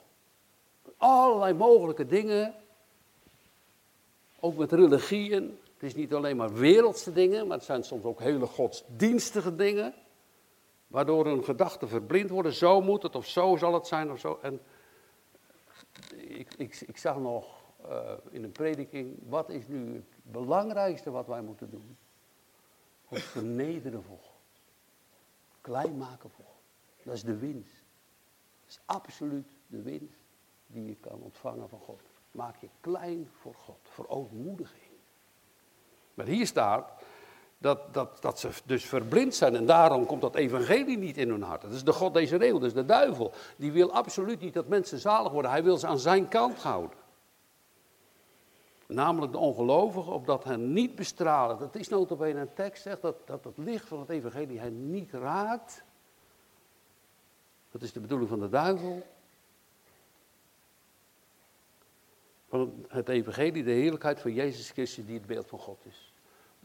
Allerlei 0.97 1.53
mogelijke 1.53 2.05
dingen 2.05 2.53
ook 4.39 4.57
met 4.57 4.71
religieën. 4.71 5.59
Het 5.73 5.83
is 5.83 5.95
niet 5.95 6.13
alleen 6.13 6.37
maar 6.37 6.53
wereldse 6.53 7.13
dingen, 7.13 7.47
maar 7.47 7.57
het 7.57 7.65
zijn 7.65 7.83
soms 7.83 8.03
ook 8.03 8.19
hele 8.19 8.45
godsdienstige 8.45 9.55
dingen. 9.55 9.93
Waardoor 10.87 11.25
een 11.25 11.43
gedachte 11.43 11.87
verblind 11.87 12.29
worden. 12.29 12.53
Zo 12.53 12.81
moet 12.81 13.03
het 13.03 13.15
of 13.15 13.25
zo 13.25 13.55
zal 13.55 13.73
het 13.73 13.87
zijn 13.87 14.11
of 14.11 14.19
zo. 14.19 14.39
En 14.41 14.61
ik, 16.15 16.53
ik, 16.53 16.81
ik 16.81 16.97
zag 16.97 17.17
nog 17.17 17.63
uh, 17.85 18.11
in 18.29 18.43
een 18.43 18.51
prediking, 18.51 19.17
wat 19.27 19.49
is 19.49 19.67
nu 19.67 19.93
het 19.93 20.05
belangrijkste 20.21 21.11
wat 21.11 21.27
wij 21.27 21.41
moeten 21.41 21.69
doen? 21.69 21.97
Het 23.07 23.21
vernederen 23.21 24.03
voor. 24.03 24.33
Klein 25.61 25.97
maken 25.97 26.29
voor. 26.29 26.53
Dat 27.03 27.13
is 27.13 27.23
de 27.23 27.37
winst. 27.37 27.83
Dat 28.61 28.69
is 28.69 28.79
absoluut 28.85 29.51
de 29.67 29.81
winst 29.81 30.19
die 30.67 30.85
je 30.85 30.95
kan 30.95 31.21
ontvangen 31.21 31.69
van 31.69 31.79
God 31.79 32.01
maak 32.35 32.55
je 32.57 32.69
klein 32.81 33.29
voor 33.39 33.53
God, 33.53 33.79
voor 33.83 34.07
ootmoediging. 34.07 34.93
Maar 36.13 36.25
hier 36.25 36.47
staat 36.47 36.91
dat, 37.57 37.93
dat, 37.93 38.21
dat 38.21 38.39
ze 38.39 38.49
dus 38.65 38.85
verblind 38.85 39.35
zijn 39.35 39.55
en 39.55 39.65
daarom 39.65 40.05
komt 40.05 40.21
dat 40.21 40.35
evangelie 40.35 40.97
niet 40.97 41.17
in 41.17 41.29
hun 41.29 41.41
hart. 41.41 41.61
Dat 41.61 41.71
is 41.71 41.83
de 41.83 41.93
God 41.93 42.13
deze 42.13 42.47
eeuw, 42.47 42.53
dat 42.53 42.67
is 42.67 42.73
de 42.73 42.85
duivel. 42.85 43.31
Die 43.57 43.71
wil 43.71 43.91
absoluut 43.91 44.39
niet 44.39 44.53
dat 44.53 44.67
mensen 44.67 44.99
zalig 44.99 45.31
worden, 45.31 45.51
hij 45.51 45.63
wil 45.63 45.77
ze 45.77 45.87
aan 45.87 45.99
zijn 45.99 46.27
kant 46.27 46.57
houden. 46.57 46.97
Namelijk 48.87 49.31
de 49.31 49.37
ongelovigen, 49.37 50.13
opdat 50.13 50.43
hen 50.43 50.73
niet 50.73 50.95
bestralen. 50.95 51.59
Dat 51.59 51.75
is 51.75 51.89
notabene 51.89 52.39
een 52.39 52.53
tekst, 52.53 52.81
zegt 52.81 53.01
dat, 53.01 53.15
dat 53.25 53.43
het 53.43 53.57
licht 53.57 53.87
van 53.87 53.99
het 53.99 54.09
evangelie 54.09 54.59
hen 54.59 54.91
niet 54.91 55.11
raakt. 55.11 55.83
Dat 57.71 57.81
is 57.81 57.93
de 57.93 57.99
bedoeling 57.99 58.29
van 58.29 58.39
de 58.39 58.49
duivel. 58.49 59.03
van 62.49 62.85
het 62.87 63.09
evangelie, 63.09 63.63
de 63.63 63.71
heerlijkheid 63.71 64.19
van 64.19 64.33
Jezus 64.33 64.69
Christus 64.69 65.05
die 65.05 65.17
het 65.17 65.25
beeld 65.25 65.47
van 65.47 65.59
God 65.59 65.85
is. 65.85 66.13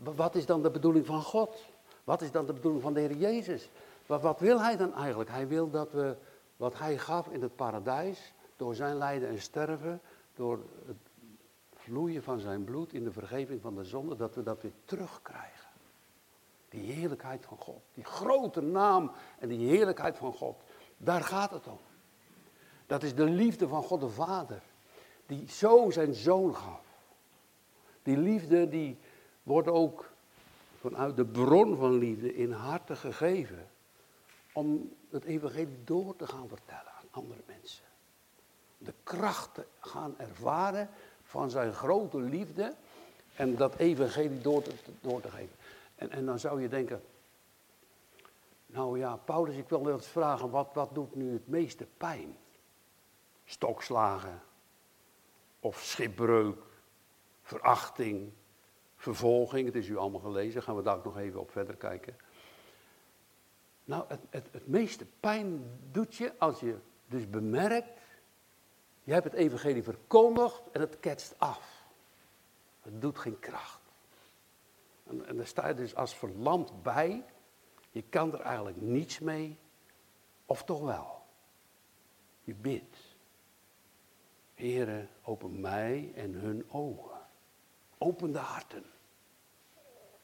Wat 0.03 0.35
is 0.35 0.47
dan 0.47 0.63
de 0.63 0.71
bedoeling 0.71 1.07
van 1.07 1.23
God? 1.23 1.67
Wat 2.05 2.23
is 2.23 2.31
dan 2.31 2.47
de 2.47 2.53
bedoeling 2.53 2.83
van 2.83 2.95
de 2.95 3.01
Heer 3.01 3.17
Jezus? 3.17 3.71
Wat, 4.07 4.23
wat 4.23 4.41
wil 4.41 4.61
Hij 4.61 4.77
dan 4.77 4.95
eigenlijk? 4.95 5.31
Hij 5.31 5.49
wil 5.49 5.71
dat 5.71 5.93
we 5.93 6.17
wat 6.57 6.79
Hij 6.79 6.99
gaf 6.99 7.29
in 7.29 7.43
het 7.43 7.57
paradijs, 7.57 8.33
door 8.57 8.75
zijn 8.75 8.97
lijden 8.97 9.29
en 9.29 9.41
sterven, 9.41 10.01
door 10.35 10.59
het 10.87 10.97
vloeien 11.75 12.23
van 12.23 12.41
zijn 12.41 12.65
bloed 12.65 12.93
in 12.93 13.05
de 13.05 13.13
vergeving 13.13 13.61
van 13.61 13.75
de 13.75 13.85
zonde, 13.85 14.17
dat 14.17 14.35
we 14.35 14.43
dat 14.43 14.63
weer 14.63 14.73
terugkrijgen. 14.85 15.69
Die 16.69 16.93
heerlijkheid 16.93 17.47
van 17.47 17.57
God, 17.57 17.83
die 17.95 18.05
grote 18.05 18.61
naam 18.61 19.11
en 19.39 19.49
die 19.49 19.69
heerlijkheid 19.69 20.17
van 20.17 20.33
God, 20.33 20.63
daar 20.97 21.23
gaat 21.23 21.51
het 21.51 21.67
om. 21.67 21.79
Dat 22.87 23.03
is 23.03 23.15
de 23.15 23.25
liefde 23.25 23.69
van 23.69 23.83
God 23.83 24.01
de 24.01 24.09
Vader 24.09 24.63
die 25.27 25.49
zo 25.49 25.91
zijn 25.91 26.15
zoon 26.15 26.55
gaf. 26.57 26.85
Die 28.03 28.17
liefde 28.17 28.69
die 28.69 28.99
wordt 29.51 29.69
ook 29.69 30.11
vanuit 30.81 31.17
de 31.17 31.25
bron 31.25 31.77
van 31.77 31.99
liefde 31.99 32.35
in 32.35 32.53
harten 32.53 32.97
gegeven. 32.97 33.71
Om 34.53 34.93
het 35.11 35.25
evangelie 35.25 35.85
door 35.85 36.17
te 36.17 36.27
gaan 36.27 36.49
vertellen 36.49 36.93
aan 36.99 37.09
andere 37.11 37.41
mensen. 37.47 37.85
De 38.79 38.93
krachten 39.03 39.65
gaan 39.81 40.15
ervaren 40.19 40.89
van 41.23 41.51
zijn 41.51 41.73
grote 41.73 42.19
liefde 42.19 42.75
en 43.35 43.57
dat 43.57 43.77
evangelie 43.77 44.41
door 44.41 44.63
te, 44.63 45.31
geven. 45.31 45.57
En, 45.95 46.11
en 46.11 46.27
dan 46.27 46.39
zou 46.39 46.63
je 46.63 46.69
denken, 46.69 47.03
nou 48.67 48.99
ja, 48.99 49.17
Paulus, 49.17 49.57
ik 49.57 49.69
wil 49.69 49.91
eens 49.91 50.07
vragen, 50.07 50.51
wat, 50.51 50.71
wat 50.73 50.95
doet 50.95 51.15
nu 51.15 51.33
het 51.33 51.49
meeste 51.49 51.87
pijn? 51.97 52.37
Stokslagen, 53.45 54.43
of 55.61 55.81
schipbreuk, 55.81 56.59
verachting, 57.43 58.33
vervolging, 59.01 59.67
het 59.67 59.75
is 59.75 59.89
u 59.89 59.97
allemaal 59.97 60.21
gelezen, 60.21 60.63
gaan 60.63 60.77
we 60.77 60.83
daar 60.83 60.97
ook 60.97 61.05
nog 61.05 61.19
even 61.19 61.41
op 61.41 61.51
verder 61.51 61.77
kijken. 61.77 62.17
Nou, 63.85 64.05
het, 64.09 64.21
het, 64.31 64.49
het 64.51 64.67
meeste 64.67 65.07
pijn 65.21 65.79
doet 65.91 66.15
je 66.15 66.33
als 66.39 66.61
je 66.61 66.77
dus 67.07 67.31
bemerkt, 67.31 68.01
je 69.03 69.13
hebt 69.13 69.25
het 69.25 69.35
evangelie 69.35 69.83
verkondigd 69.83 70.63
en 70.73 70.81
het 70.81 71.01
ketst 71.01 71.35
af. 71.39 71.85
Het 72.81 73.01
doet 73.01 73.19
geen 73.19 73.39
kracht. 73.39 73.81
En, 75.07 75.27
en 75.27 75.37
daar 75.37 75.47
sta 75.47 75.69
je 75.69 75.75
dus 75.75 75.95
als 75.95 76.15
verlamd 76.15 76.83
bij. 76.83 77.25
Je 77.91 78.03
kan 78.03 78.33
er 78.33 78.41
eigenlijk 78.41 78.81
niets 78.81 79.19
mee, 79.19 79.59
of 80.47 80.65
toch 80.65 80.81
wel. 80.81 81.23
Je 82.45 82.55
bidt. 82.55 82.97
Heren, 84.55 85.09
open 85.23 85.61
mij 85.61 86.13
en 86.15 86.33
hun 86.33 86.71
ogen. 86.71 87.20
Open 88.03 88.33
de 88.33 88.39
harten. 88.39 88.85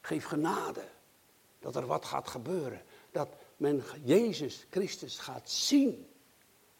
Geef 0.01 0.25
genade 0.25 0.83
dat 1.59 1.75
er 1.75 1.85
wat 1.85 2.05
gaat 2.05 2.27
gebeuren. 2.27 2.81
Dat 3.11 3.29
men 3.57 3.83
Jezus 4.03 4.65
Christus 4.69 5.19
gaat 5.19 5.49
zien 5.49 6.07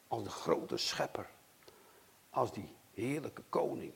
als 0.07 0.23
de 0.23 0.29
grote 0.29 0.77
schepper. 0.77 1.29
Als 2.29 2.51
die 2.51 2.75
heerlijke 2.93 3.43
koning. 3.49 3.93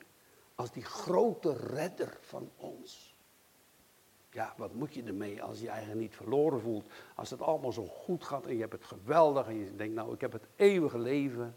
Als 0.54 0.70
die 0.70 0.84
grote 0.84 1.56
redder 1.56 2.18
van 2.20 2.50
ons. 2.56 3.14
Ja, 4.30 4.54
wat 4.56 4.74
moet 4.74 4.94
je 4.94 5.02
ermee 5.02 5.42
als 5.42 5.58
je 5.58 5.64
je 5.64 5.70
eigen 5.70 5.98
niet 5.98 6.14
verloren 6.14 6.60
voelt? 6.60 6.86
Als 7.14 7.30
het 7.30 7.40
allemaal 7.40 7.72
zo 7.72 7.86
goed 7.86 8.24
gaat 8.24 8.46
en 8.46 8.54
je 8.54 8.60
hebt 8.60 8.72
het 8.72 8.84
geweldig 8.84 9.46
en 9.46 9.58
je 9.58 9.76
denkt, 9.76 9.94
nou, 9.94 10.14
ik 10.14 10.20
heb 10.20 10.32
het 10.32 10.46
eeuwige 10.56 10.98
leven. 10.98 11.56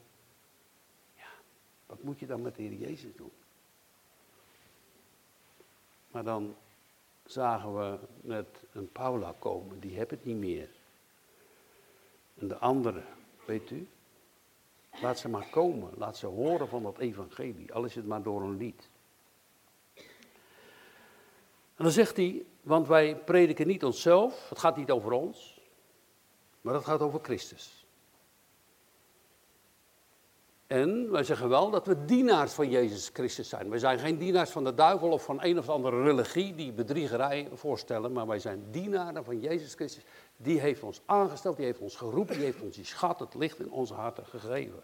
Ja, 1.16 1.30
wat 1.86 2.04
moet 2.04 2.20
je 2.20 2.26
dan 2.26 2.42
met 2.42 2.56
de 2.56 2.62
Heer 2.62 2.74
Jezus 2.74 3.16
doen? 3.16 3.32
Maar 6.16 6.24
dan 6.24 6.56
zagen 7.26 7.76
we 7.76 7.98
net 8.22 8.48
een 8.72 8.92
Paula 8.92 9.34
komen, 9.40 9.80
die 9.80 9.96
heeft 9.96 10.12
het 10.12 10.26
niet 10.26 10.38
meer. 10.38 10.70
En 12.40 12.48
de 12.48 12.58
andere, 12.58 13.04
weet 13.46 13.70
u, 13.72 13.88
laat 15.02 15.20
ze 15.20 15.30
maar 15.30 15.48
komen, 15.50 15.92
laat 15.98 16.18
ze 16.18 16.26
horen 16.26 16.68
van 16.68 16.84
dat 16.84 16.98
evangelie, 16.98 17.74
al 17.74 17.84
is 17.84 17.96
het 17.96 18.08
maar 18.08 18.24
door 18.24 18.42
een 18.42 18.58
lied. 18.58 18.90
En 21.76 21.84
dan 21.84 21.92
zegt 21.92 22.18
hij, 22.18 22.46
want 22.62 22.88
wij 22.88 23.16
prediken 23.16 23.68
niet 23.68 23.84
onszelf, 23.84 24.50
het 24.50 24.60
gaat 24.60 24.78
niet 24.78 24.92
over 24.92 25.12
ons, 25.12 25.62
maar 26.62 26.74
het 26.74 26.84
gaat 26.84 27.02
over 27.02 27.20
Christus. 27.24 27.85
En 30.76 31.12
wij 31.12 31.24
zeggen 31.24 31.50
wel 31.50 31.70
dat 31.70 31.88
we 31.88 32.06
dienaars 32.06 32.54
van 32.54 32.70
Jezus 32.70 33.10
Christus 33.14 33.50
zijn. 33.50 33.70
Wij 33.70 33.80
zijn 33.80 34.00
geen 34.00 34.18
dienaars 34.18 34.50
van 34.50 34.64
de 34.64 34.74
duivel 34.74 35.12
of 35.12 35.24
van 35.24 35.44
een 35.44 35.58
of 35.58 35.70
andere 35.70 36.04
religie 36.04 36.56
die 36.56 36.72
bedriegerij 36.72 37.50
voorstellen, 37.54 38.12
maar 38.12 38.28
wij 38.28 38.40
zijn 38.40 38.72
dienaren 38.72 39.24
van 39.24 39.40
Jezus 39.40 39.74
Christus. 39.74 40.04
Die 40.38 40.60
heeft 40.60 40.84
ons 40.84 41.02
aangesteld, 41.06 41.58
die 41.58 41.66
heeft 41.66 41.80
ons 41.80 41.96
geroepen, 41.96 42.36
die 42.36 42.44
heeft 42.44 42.62
ons 42.62 42.76
die 42.76 42.86
schat, 42.86 43.20
het 43.20 43.36
licht 43.36 43.60
in 43.60 43.72
onze 43.72 43.94
harten 43.94 44.26
gegeven. 44.26 44.84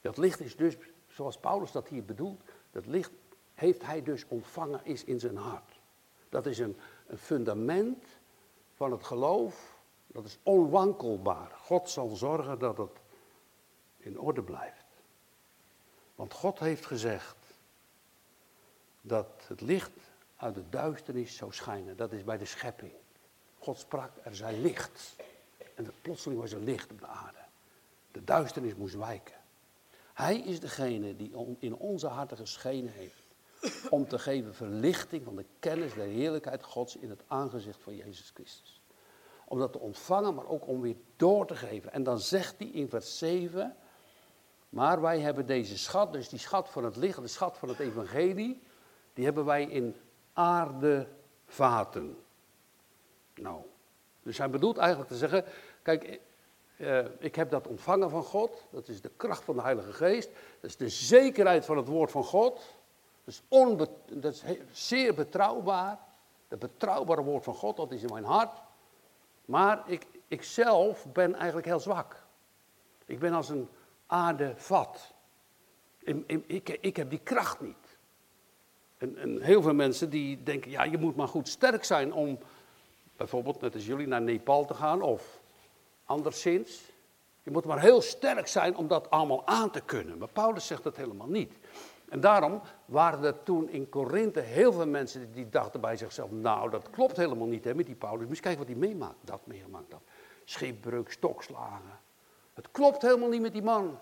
Dat 0.00 0.16
licht 0.16 0.40
is 0.40 0.56
dus, 0.56 0.76
zoals 1.08 1.38
Paulus 1.38 1.72
dat 1.72 1.88
hier 1.88 2.04
bedoelt, 2.04 2.40
dat 2.70 2.86
licht 2.86 3.12
heeft 3.54 3.82
hij 3.86 4.02
dus 4.02 4.24
ontvangen, 4.28 4.80
is 4.82 5.04
in 5.04 5.20
zijn 5.20 5.36
hart. 5.36 5.80
Dat 6.28 6.46
is 6.46 6.58
een, 6.58 6.76
een 7.06 7.18
fundament 7.18 8.04
van 8.74 8.92
het 8.92 9.04
geloof, 9.04 9.78
dat 10.06 10.24
is 10.24 10.38
onwankelbaar. 10.42 11.50
God 11.62 11.90
zal 11.90 12.08
zorgen 12.08 12.58
dat 12.58 12.76
het 12.76 13.02
in 14.04 14.20
orde 14.20 14.42
blijft. 14.42 14.84
Want 16.14 16.32
God 16.32 16.58
heeft 16.58 16.86
gezegd 16.86 17.36
dat 19.00 19.44
het 19.46 19.60
licht 19.60 19.90
uit 20.36 20.54
de 20.54 20.68
duisternis 20.68 21.36
zou 21.36 21.52
schijnen. 21.52 21.96
Dat 21.96 22.12
is 22.12 22.24
bij 22.24 22.38
de 22.38 22.44
schepping. 22.44 22.92
God 23.58 23.78
sprak, 23.78 24.10
er 24.22 24.36
zij 24.36 24.58
licht. 24.58 25.16
En 25.74 25.92
plotseling 26.02 26.40
was 26.40 26.52
er 26.52 26.60
licht 26.60 26.90
op 26.90 27.00
de 27.00 27.06
aarde. 27.06 27.38
De 28.12 28.24
duisternis 28.24 28.74
moest 28.74 28.94
wijken. 28.94 29.34
Hij 30.14 30.38
is 30.38 30.60
degene 30.60 31.16
die 31.16 31.56
in 31.58 31.74
onze 31.74 32.06
harten 32.06 32.36
geschenen 32.36 32.92
heeft. 32.92 33.22
Om 33.90 34.08
te 34.08 34.18
geven 34.18 34.54
verlichting 34.54 35.24
van 35.24 35.36
de 35.36 35.44
kennis 35.58 35.94
der 35.94 36.06
heerlijkheid 36.06 36.62
Gods 36.62 36.96
in 36.96 37.10
het 37.10 37.22
aangezicht 37.26 37.82
van 37.82 37.96
Jezus 37.96 38.30
Christus. 38.34 38.80
Om 39.44 39.58
dat 39.58 39.72
te 39.72 39.78
ontvangen, 39.78 40.34
maar 40.34 40.46
ook 40.46 40.66
om 40.66 40.80
weer 40.80 40.96
door 41.16 41.46
te 41.46 41.56
geven. 41.56 41.92
En 41.92 42.02
dan 42.02 42.18
zegt 42.18 42.54
hij 42.58 42.66
in 42.66 42.88
vers 42.88 43.18
7. 43.18 43.76
Maar 44.74 45.00
wij 45.00 45.20
hebben 45.20 45.46
deze 45.46 45.78
schat, 45.78 46.12
dus 46.12 46.28
die 46.28 46.38
schat 46.38 46.68
van 46.68 46.84
het 46.84 46.96
licht, 46.96 47.20
de 47.20 47.26
schat 47.26 47.58
van 47.58 47.68
het 47.68 47.78
evangelie, 47.78 48.62
die 49.12 49.24
hebben 49.24 49.44
wij 49.44 49.64
in 49.64 49.96
aardevaten. 50.32 52.18
Nou, 53.34 53.62
dus 54.22 54.38
hij 54.38 54.50
bedoelt 54.50 54.76
eigenlijk 54.76 55.10
te 55.10 55.16
zeggen, 55.16 55.44
kijk, 55.82 56.20
eh, 56.76 57.04
ik 57.18 57.34
heb 57.34 57.50
dat 57.50 57.66
ontvangen 57.66 58.10
van 58.10 58.22
God, 58.22 58.64
dat 58.70 58.88
is 58.88 59.00
de 59.00 59.10
kracht 59.16 59.44
van 59.44 59.56
de 59.56 59.62
Heilige 59.62 59.92
Geest, 59.92 60.30
dat 60.60 60.70
is 60.70 60.76
de 60.76 60.88
zekerheid 60.88 61.64
van 61.64 61.76
het 61.76 61.88
woord 61.88 62.10
van 62.10 62.24
God, 62.24 62.74
dat 63.24 63.34
is, 63.34 63.42
dat 64.20 64.32
is 64.32 64.44
zeer 64.72 65.14
betrouwbaar, 65.14 65.98
het 66.48 66.58
betrouwbare 66.58 67.22
woord 67.22 67.44
van 67.44 67.54
God, 67.54 67.76
dat 67.76 67.92
is 67.92 68.02
in 68.02 68.12
mijn 68.12 68.24
hart. 68.24 68.62
Maar 69.44 69.82
ik, 69.86 70.06
ik 70.28 70.42
zelf 70.42 71.06
ben 71.12 71.34
eigenlijk 71.34 71.66
heel 71.66 71.80
zwak. 71.80 72.22
Ik 73.04 73.18
ben 73.18 73.32
als 73.32 73.48
een 73.48 73.68
aardevat. 74.06 75.14
Ik, 76.46 76.68
ik 76.80 76.96
heb 76.96 77.10
die 77.10 77.20
kracht 77.22 77.60
niet. 77.60 77.98
En, 78.98 79.16
en, 79.16 79.40
heel 79.40 79.62
veel 79.62 79.74
mensen 79.74 80.10
die 80.10 80.42
denken, 80.42 80.70
ja, 80.70 80.84
je 80.84 80.98
moet 80.98 81.16
maar 81.16 81.28
goed 81.28 81.48
sterk 81.48 81.84
zijn 81.84 82.12
om 82.12 82.38
bijvoorbeeld, 83.16 83.60
net 83.60 83.74
als 83.74 83.86
jullie, 83.86 84.06
naar 84.06 84.22
Nepal 84.22 84.64
te 84.64 84.74
gaan 84.74 85.02
of 85.02 85.40
anderszins. 86.04 86.82
Je 87.42 87.50
moet 87.50 87.64
maar 87.64 87.80
heel 87.80 88.00
sterk 88.00 88.46
zijn 88.46 88.76
om 88.76 88.88
dat 88.88 89.10
allemaal 89.10 89.46
aan 89.46 89.70
te 89.70 89.80
kunnen. 89.80 90.18
Maar 90.18 90.28
Paulus 90.28 90.66
zegt 90.66 90.82
dat 90.82 90.96
helemaal 90.96 91.26
niet. 91.26 91.52
En 92.08 92.20
daarom 92.20 92.60
waren 92.84 93.24
er 93.24 93.42
toen 93.42 93.68
in 93.68 93.88
Korinthe 93.88 94.40
heel 94.40 94.72
veel 94.72 94.86
mensen 94.86 95.32
die 95.32 95.48
dachten 95.48 95.80
bij 95.80 95.96
zichzelf, 95.96 96.30
nou 96.30 96.70
dat 96.70 96.90
klopt 96.90 97.16
helemaal 97.16 97.46
niet 97.46 97.64
hè, 97.64 97.74
met 97.74 97.86
die 97.86 97.94
Paulus. 97.94 98.26
Moet 98.26 98.40
kijken 98.40 98.66
wat 98.66 98.68
hij 98.68 98.88
meemaakt, 98.88 99.16
dat 99.20 99.46
meemaakt 99.46 99.90
dat. 99.90 100.00
Schipbreuk, 100.44 101.10
stokslagen, 101.10 102.00
het 102.54 102.70
klopt 102.70 103.02
helemaal 103.02 103.28
niet 103.28 103.40
met 103.40 103.52
die 103.52 103.62
man. 103.62 103.98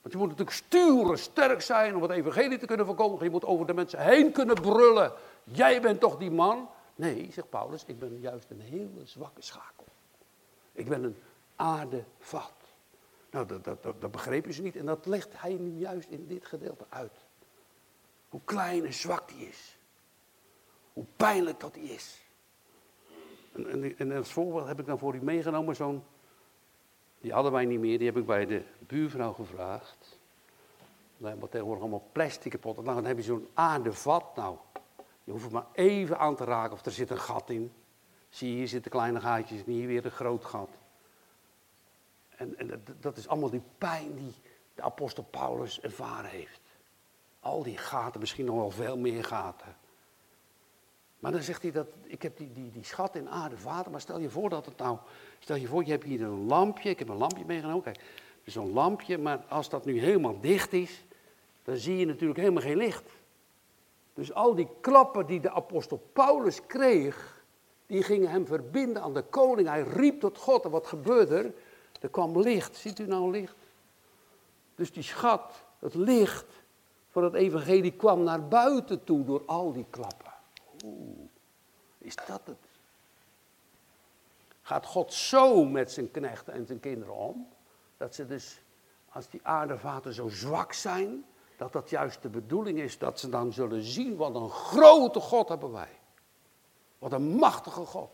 Want 0.00 0.18
je 0.18 0.24
moet 0.24 0.28
natuurlijk 0.28 0.56
sturen, 0.56 1.18
sterk 1.18 1.60
zijn 1.60 1.96
om 1.96 2.02
het 2.02 2.10
evangelie 2.10 2.58
te 2.58 2.66
kunnen 2.66 2.86
verkondigen. 2.86 3.24
Je 3.24 3.30
moet 3.30 3.44
over 3.44 3.66
de 3.66 3.74
mensen 3.74 3.98
heen 3.98 4.32
kunnen 4.32 4.54
brullen. 4.54 5.12
Jij 5.44 5.80
bent 5.80 6.00
toch 6.00 6.16
die 6.16 6.30
man? 6.30 6.68
Nee, 6.94 7.28
zegt 7.32 7.50
Paulus, 7.50 7.84
ik 7.86 7.98
ben 7.98 8.20
juist 8.20 8.50
een 8.50 8.60
hele 8.60 9.00
zwakke 9.04 9.42
schakel. 9.42 9.84
Ik 10.72 10.88
ben 10.88 11.04
een 11.04 11.16
aardevat. 11.56 12.52
Nou, 13.30 13.46
dat, 13.46 13.64
dat, 13.64 13.82
dat, 13.82 14.10
begrepen 14.10 14.52
ze 14.52 14.62
niet. 14.62 14.76
En 14.76 14.86
dat 14.86 15.06
legt 15.06 15.28
hij 15.32 15.54
nu 15.54 15.78
juist 15.78 16.08
in 16.08 16.26
dit 16.26 16.46
gedeelte 16.46 16.84
uit. 16.88 17.26
Hoe 18.28 18.40
klein 18.44 18.84
en 18.84 18.92
zwak 18.92 19.28
die 19.28 19.48
is. 19.48 19.78
Hoe 20.92 21.04
pijnlijk 21.16 21.60
dat 21.60 21.74
die 21.74 21.92
is. 21.92 22.24
En, 23.52 23.70
en, 23.70 23.98
en 23.98 24.12
als 24.12 24.32
voorbeeld 24.32 24.66
heb 24.66 24.80
ik 24.80 24.86
dan 24.86 24.98
voor 24.98 25.14
u 25.14 25.22
meegenomen 25.22 25.76
zo'n 25.76 26.04
die 27.26 27.34
hadden 27.34 27.52
wij 27.52 27.64
niet 27.64 27.80
meer, 27.80 27.98
die 27.98 28.06
heb 28.06 28.16
ik 28.16 28.26
bij 28.26 28.46
de 28.46 28.62
buurvrouw 28.78 29.32
gevraagd. 29.32 30.18
We 31.16 31.28
hebben 31.28 31.48
tegenwoordig 31.48 31.82
allemaal 31.82 32.08
plastic 32.12 32.60
potten. 32.60 32.84
Nou, 32.84 32.96
dan 32.96 33.04
heb 33.04 33.16
je 33.16 33.22
zo'n 33.22 33.48
aardevat. 33.54 34.36
Nou, 34.36 34.56
je 35.24 35.30
hoeft 35.30 35.44
het 35.44 35.52
maar 35.52 35.66
even 35.72 36.18
aan 36.18 36.36
te 36.36 36.44
raken 36.44 36.72
of 36.72 36.84
er 36.84 36.92
zit 36.92 37.10
een 37.10 37.18
gat 37.18 37.50
in. 37.50 37.72
Zie 38.28 38.50
je, 38.50 38.56
hier 38.56 38.68
zitten 38.68 38.90
kleine 38.90 39.20
gaatjes 39.20 39.64
en 39.64 39.72
hier 39.72 39.86
weer 39.86 40.04
een 40.04 40.10
groot 40.10 40.44
gat. 40.44 40.68
En, 42.28 42.58
en 42.58 42.66
dat, 42.66 43.02
dat 43.02 43.16
is 43.16 43.28
allemaal 43.28 43.50
die 43.50 43.62
pijn 43.78 44.14
die 44.14 44.34
de 44.74 44.82
apostel 44.82 45.22
Paulus 45.30 45.80
ervaren 45.80 46.30
heeft. 46.30 46.60
Al 47.40 47.62
die 47.62 47.78
gaten, 47.78 48.20
misschien 48.20 48.44
nog 48.44 48.56
wel 48.56 48.70
veel 48.70 48.98
meer 48.98 49.24
gaten. 49.24 49.76
Maar 51.26 51.34
dan 51.34 51.44
zegt 51.44 51.62
hij 51.62 51.70
dat, 51.70 51.86
ik 52.02 52.22
heb 52.22 52.36
die, 52.36 52.52
die, 52.52 52.70
die 52.70 52.84
schat 52.84 53.14
in 53.14 53.28
aarde, 53.28 53.56
vader, 53.56 53.90
maar 53.90 54.00
stel 54.00 54.18
je 54.18 54.30
voor 54.30 54.48
dat 54.48 54.66
het 54.66 54.76
nou, 54.76 54.98
stel 55.38 55.56
je 55.56 55.66
voor, 55.66 55.84
je 55.84 55.90
hebt 55.90 56.04
hier 56.04 56.22
een 56.22 56.46
lampje, 56.46 56.90
ik 56.90 56.98
heb 56.98 57.08
een 57.08 57.16
lampje 57.16 57.44
meegenomen, 57.44 57.82
kijk, 57.82 58.00
zo'n 58.44 58.72
lampje, 58.72 59.18
maar 59.18 59.44
als 59.48 59.68
dat 59.68 59.84
nu 59.84 60.00
helemaal 60.00 60.40
dicht 60.40 60.72
is, 60.72 61.04
dan 61.64 61.76
zie 61.76 61.96
je 61.96 62.06
natuurlijk 62.06 62.38
helemaal 62.38 62.62
geen 62.62 62.76
licht. 62.76 63.10
Dus 64.14 64.32
al 64.32 64.54
die 64.54 64.68
klappen 64.80 65.26
die 65.26 65.40
de 65.40 65.50
apostel 65.50 66.08
Paulus 66.12 66.66
kreeg, 66.66 67.44
die 67.86 68.02
gingen 68.02 68.30
hem 68.30 68.46
verbinden 68.46 69.02
aan 69.02 69.14
de 69.14 69.22
koning. 69.22 69.68
Hij 69.68 69.82
riep 69.82 70.20
tot 70.20 70.38
God 70.38 70.64
en 70.64 70.70
wat 70.70 70.86
gebeurde 70.86 71.36
er? 71.36 71.52
Er 72.00 72.08
kwam 72.08 72.40
licht. 72.40 72.76
Ziet 72.76 72.98
u 72.98 73.06
nou 73.06 73.30
licht? 73.30 73.56
Dus 74.74 74.92
die 74.92 75.02
schat, 75.02 75.64
het 75.78 75.94
licht 75.94 76.46
van 77.10 77.24
het 77.24 77.34
evangelie 77.34 77.92
kwam 77.92 78.22
naar 78.22 78.48
buiten 78.48 79.04
toe 79.04 79.24
door 79.24 79.42
al 79.46 79.72
die 79.72 79.86
klappen. 79.90 80.25
Oeh, 80.86 81.28
is 81.98 82.16
dat 82.26 82.40
het? 82.44 82.56
Gaat 84.62 84.86
God 84.86 85.12
zo 85.12 85.64
met 85.64 85.92
zijn 85.92 86.10
knechten 86.10 86.52
en 86.52 86.66
zijn 86.66 86.80
kinderen 86.80 87.14
om? 87.14 87.48
Dat 87.96 88.14
ze 88.14 88.26
dus, 88.26 88.60
als 89.08 89.28
die 89.28 89.40
aardevaten 89.42 90.12
zo 90.12 90.28
zwak 90.28 90.72
zijn, 90.72 91.24
dat 91.56 91.72
dat 91.72 91.90
juist 91.90 92.22
de 92.22 92.28
bedoeling 92.28 92.78
is 92.78 92.98
dat 92.98 93.20
ze 93.20 93.28
dan 93.28 93.52
zullen 93.52 93.82
zien 93.82 94.16
wat 94.16 94.34
een 94.34 94.50
grote 94.50 95.20
God 95.20 95.48
hebben 95.48 95.72
wij. 95.72 95.98
Wat 96.98 97.12
een 97.12 97.36
machtige 97.36 97.84
God. 97.84 98.10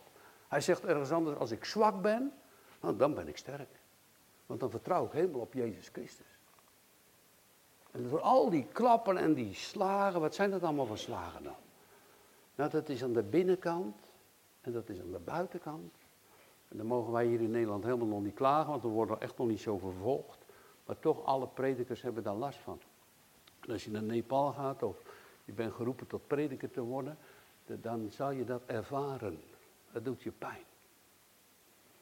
Hij 0.49 0.61
zegt 0.61 0.85
ergens 0.85 1.11
anders, 1.11 1.39
als 1.39 1.51
ik 1.51 1.65
zwak 1.65 2.03
ben, 2.03 2.33
nou, 2.81 2.97
dan 2.97 3.15
ben 3.15 3.29
ik 3.29 3.37
sterk. 3.37 3.81
Want 4.47 4.61
dan 4.61 4.71
vertrouw 4.71 5.05
ik 5.05 5.13
helemaal 5.13 5.41
op 5.41 5.53
Jezus 5.53 5.89
Christus. 5.89 6.27
En 7.91 8.09
voor 8.09 8.21
al 8.21 8.51
die 8.51 8.67
klappen 8.73 9.17
en 9.17 9.35
die 9.35 9.55
slagen, 9.55 10.21
wat 10.21 10.35
zijn 10.35 10.51
dat 10.51 10.63
allemaal 10.63 10.87
voor 10.87 10.99
slagen 10.99 11.43
dan? 11.43 11.62
Nou, 12.55 12.71
dat 12.71 12.89
is 12.89 13.03
aan 13.03 13.13
de 13.13 13.23
binnenkant 13.23 13.97
en 14.61 14.73
dat 14.73 14.89
is 14.89 15.01
aan 15.01 15.11
de 15.13 15.19
buitenkant. 15.19 15.95
En 16.69 16.77
dan 16.77 16.87
mogen 16.87 17.13
wij 17.13 17.27
hier 17.27 17.41
in 17.41 17.51
Nederland 17.51 17.85
helemaal 17.85 18.07
nog 18.07 18.23
niet 18.23 18.35
klagen, 18.35 18.71
want 18.71 18.83
we 18.83 18.89
worden 18.89 19.21
echt 19.21 19.39
nog 19.39 19.47
niet 19.47 19.61
zo 19.61 19.79
vervolgd. 19.79 20.39
Maar 20.85 20.99
toch, 20.99 21.25
alle 21.25 21.47
predikers 21.47 22.03
hebben 22.03 22.23
daar 22.23 22.35
last 22.35 22.59
van. 22.59 22.81
En 23.61 23.73
als 23.73 23.85
je 23.85 23.91
naar 23.91 24.03
Nepal 24.03 24.53
gaat 24.53 24.83
of 24.83 25.03
je 25.45 25.53
bent 25.53 25.73
geroepen 25.73 26.07
tot 26.07 26.27
prediker 26.27 26.71
te 26.71 26.81
worden, 26.81 27.19
dan 27.67 28.11
zal 28.11 28.31
je 28.31 28.45
dat 28.45 28.63
ervaren. 28.67 29.41
Dat 29.93 30.05
doet 30.05 30.23
je 30.23 30.31
pijn. 30.31 30.65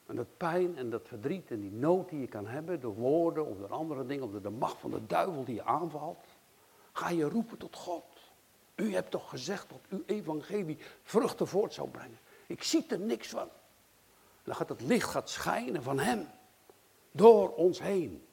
En 0.06 0.16
dat 0.16 0.36
pijn 0.36 0.76
en 0.76 0.90
dat 0.90 1.08
verdriet 1.08 1.50
en 1.50 1.60
die 1.60 1.72
nood 1.72 2.08
die 2.08 2.20
je 2.20 2.26
kan 2.26 2.46
hebben 2.46 2.80
door 2.80 2.94
woorden 2.94 3.46
of 3.46 3.58
door 3.58 3.72
andere 3.72 4.06
dingen, 4.06 4.24
of 4.24 4.30
door 4.30 4.42
de 4.42 4.50
macht 4.50 4.78
van 4.78 4.90
de 4.90 5.06
duivel 5.06 5.44
die 5.44 5.54
je 5.54 5.64
aanvalt, 5.64 6.26
ga 6.92 7.10
je 7.10 7.28
roepen 7.28 7.58
tot 7.58 7.76
God. 7.76 8.04
U 8.80 8.94
hebt 8.94 9.10
toch 9.10 9.28
gezegd 9.28 9.68
dat 9.68 9.80
uw 9.88 10.02
evangelie 10.06 10.78
vruchten 11.02 11.46
voort 11.46 11.72
zou 11.72 11.88
brengen. 11.88 12.18
Ik 12.46 12.62
zie 12.62 12.86
er 12.88 13.00
niks 13.00 13.28
van. 13.28 13.48
Dan 14.42 14.54
gaat 14.54 14.68
het 14.68 14.80
licht 14.80 15.08
gaat 15.08 15.30
schijnen 15.30 15.82
van 15.82 15.98
Hem. 15.98 16.28
Door 17.10 17.54
ons 17.54 17.80
heen. 17.80 18.26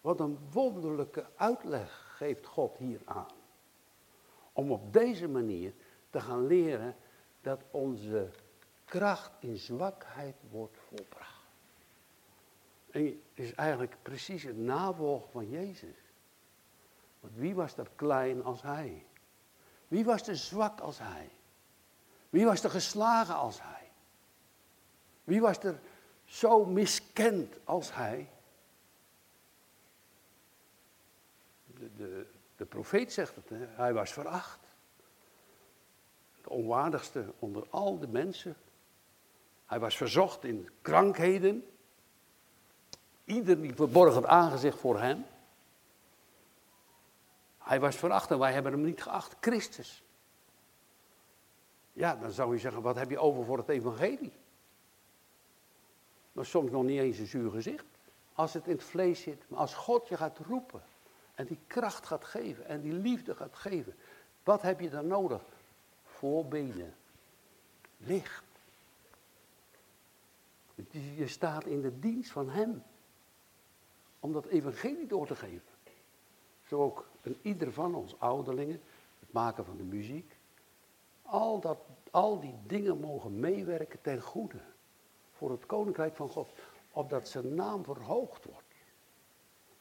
Wat 0.00 0.20
een 0.20 0.38
wonderlijke 0.52 1.26
uitleg 1.36 2.14
geeft 2.16 2.46
God 2.46 2.76
hier 2.76 3.00
aan. 3.04 3.32
Om 4.52 4.72
op 4.72 4.92
deze 4.92 5.28
manier 5.28 5.72
te 6.10 6.20
gaan 6.20 6.46
leren 6.46 6.96
dat 7.40 7.60
onze 7.70 8.30
kracht 8.84 9.32
in 9.38 9.56
zwakheid 9.56 10.36
wordt 10.50 10.78
volbracht. 10.88 11.44
En 12.90 13.22
is 13.34 13.54
eigenlijk 13.54 13.96
precies 14.02 14.42
het 14.42 14.58
navolgen 14.58 15.30
van 15.30 15.48
Jezus. 15.48 15.96
Want 17.20 17.34
wie 17.36 17.54
was 17.54 17.76
er 17.76 17.90
klein 17.94 18.44
als 18.44 18.62
hij? 18.62 19.04
Wie 19.90 20.04
was 20.04 20.28
er 20.28 20.36
zwak 20.36 20.80
als 20.80 20.98
hij? 20.98 21.30
Wie 22.28 22.44
was 22.44 22.64
er 22.64 22.70
geslagen 22.70 23.34
als 23.34 23.62
hij? 23.62 23.90
Wie 25.24 25.40
was 25.40 25.58
er 25.58 25.80
zo 26.24 26.64
miskend 26.64 27.54
als 27.64 27.94
hij? 27.94 28.28
De, 31.96 32.26
de, 32.56 32.64
profeet 32.64 33.12
zegt 33.12 33.34
het, 33.34 33.48
hè? 33.48 33.66
hij 33.66 33.92
was 33.92 34.12
veracht. 34.12 34.58
De 36.42 36.50
onwaardigste 36.50 37.24
onder 37.38 37.66
al 37.70 37.98
de 37.98 38.08
mensen. 38.08 38.56
Hij 39.66 39.78
was 39.78 39.96
verzocht 39.96 40.44
in 40.44 40.68
krankheden. 40.82 41.66
Ieder 43.24 43.60
die 43.60 43.74
verborg 43.74 44.14
het 44.14 44.26
aangezicht 44.26 44.78
voor 44.78 45.00
hem. 45.00 45.24
Hij 47.70 47.80
was 47.80 47.96
veracht 47.96 48.30
en 48.30 48.38
wij 48.38 48.52
hebben 48.52 48.72
hem 48.72 48.84
niet 48.84 49.02
geacht. 49.02 49.36
Christus. 49.40 50.02
Ja, 51.92 52.14
dan 52.14 52.30
zou 52.30 52.52
je 52.52 52.60
zeggen, 52.60 52.82
wat 52.82 52.96
heb 52.96 53.10
je 53.10 53.18
over 53.18 53.44
voor 53.44 53.58
het 53.58 53.68
evangelie? 53.68 54.32
Maar 56.32 56.46
soms 56.46 56.70
nog 56.70 56.82
niet 56.82 57.00
eens 57.00 57.18
een 57.18 57.26
zuur 57.26 57.50
gezicht. 57.50 57.84
Als 58.32 58.52
het 58.52 58.66
in 58.66 58.72
het 58.72 58.82
vlees 58.82 59.20
zit. 59.20 59.44
Maar 59.48 59.58
als 59.58 59.74
God 59.74 60.08
je 60.08 60.16
gaat 60.16 60.38
roepen. 60.38 60.82
En 61.34 61.46
die 61.46 61.58
kracht 61.66 62.06
gaat 62.06 62.24
geven. 62.24 62.66
En 62.66 62.80
die 62.80 62.92
liefde 62.92 63.34
gaat 63.34 63.54
geven. 63.54 63.94
Wat 64.44 64.62
heb 64.62 64.80
je 64.80 64.90
dan 64.90 65.06
nodig? 65.06 65.42
Voorbenen. 66.04 66.94
Licht. 67.96 68.44
Je 70.90 71.28
staat 71.28 71.64
in 71.64 71.80
de 71.80 71.98
dienst 71.98 72.30
van 72.30 72.48
Hem. 72.48 72.82
Om 74.20 74.32
dat 74.32 74.46
evangelie 74.46 75.06
door 75.06 75.26
te 75.26 75.36
geven. 75.36 75.69
Zo 76.70 76.82
ook 76.82 77.06
een 77.22 77.38
ieder 77.42 77.72
van 77.72 77.94
ons 77.94 78.14
ouderlingen. 78.18 78.80
Het 79.20 79.32
maken 79.32 79.64
van 79.64 79.76
de 79.76 79.82
muziek. 79.82 80.36
Al, 81.22 81.60
dat, 81.60 81.78
al 82.10 82.40
die 82.40 82.54
dingen 82.66 83.00
mogen 83.00 83.40
meewerken 83.40 84.00
ten 84.00 84.20
goede. 84.20 84.60
Voor 85.32 85.50
het 85.50 85.66
koninkrijk 85.66 86.16
van 86.16 86.28
God. 86.28 86.48
Opdat 86.90 87.28
zijn 87.28 87.54
naam 87.54 87.84
verhoogd 87.84 88.44
wordt. 88.44 88.74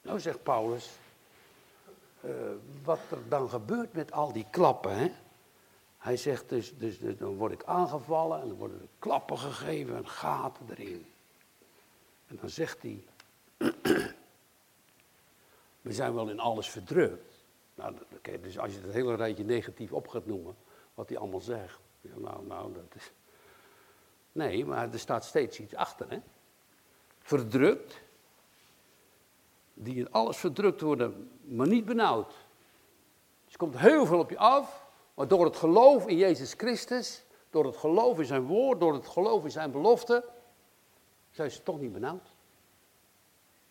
Nou 0.01 0.19
zegt 0.19 0.43
Paulus. 0.43 0.97
Uh, 2.25 2.31
wat 2.83 2.99
er 3.09 3.29
dan 3.29 3.49
gebeurt 3.49 3.93
met 3.93 4.11
al 4.11 4.31
die 4.31 4.45
klappen. 4.49 4.97
Hè? 4.97 5.11
Hij 5.97 6.17
zegt 6.17 6.49
dus, 6.49 6.77
dus, 6.77 6.99
dus, 6.99 7.17
dan 7.17 7.35
word 7.35 7.51
ik 7.51 7.63
aangevallen 7.63 8.41
en 8.41 8.47
dan 8.47 8.57
worden 8.57 8.81
er 8.81 8.87
klappen 8.99 9.37
gegeven 9.37 9.95
en 9.95 10.07
gaten 10.07 10.65
erin. 10.69 11.05
En 12.27 12.37
dan 12.41 12.49
zegt 12.49 12.81
hij, 12.81 13.03
we 15.81 15.93
zijn 15.93 16.13
wel 16.13 16.29
in 16.29 16.39
alles 16.39 16.69
verdrukt. 16.69 17.43
Nou, 17.75 17.95
dus 18.41 18.59
als 18.59 18.73
je 18.73 18.81
het 18.81 18.93
hele 18.93 19.15
rijtje 19.15 19.43
negatief 19.43 19.93
op 19.93 20.07
gaat 20.07 20.25
noemen, 20.25 20.55
wat 20.93 21.09
hij 21.09 21.17
allemaal 21.17 21.41
zegt. 21.41 21.79
Nou, 22.01 22.45
nou, 22.45 22.73
dat 22.73 22.95
is... 22.95 23.11
Nee, 24.31 24.65
maar 24.65 24.93
er 24.93 24.99
staat 24.99 25.25
steeds 25.25 25.59
iets 25.59 25.75
achter, 25.75 26.09
hè. 26.09 26.19
Verdrukt. 27.19 28.01
Die 29.73 29.95
in 29.95 30.11
alles 30.11 30.37
verdrukt 30.37 30.81
worden, 30.81 31.31
maar 31.41 31.67
niet 31.67 31.85
benauwd. 31.85 32.29
Dus 33.43 33.53
er 33.53 33.57
komt 33.57 33.77
heel 33.77 34.05
veel 34.05 34.19
op 34.19 34.29
je 34.29 34.37
af, 34.37 34.87
maar 35.13 35.27
door 35.27 35.45
het 35.45 35.55
geloof 35.55 36.07
in 36.07 36.17
Jezus 36.17 36.53
Christus, 36.53 37.25
door 37.49 37.65
het 37.65 37.77
geloof 37.77 38.19
in 38.19 38.25
zijn 38.25 38.45
woord, 38.45 38.79
door 38.79 38.93
het 38.93 39.07
geloof 39.07 39.43
in 39.43 39.51
zijn 39.51 39.71
belofte, 39.71 40.29
zijn 41.31 41.51
ze 41.51 41.63
toch 41.63 41.79
niet 41.79 41.91
benauwd. 41.91 42.33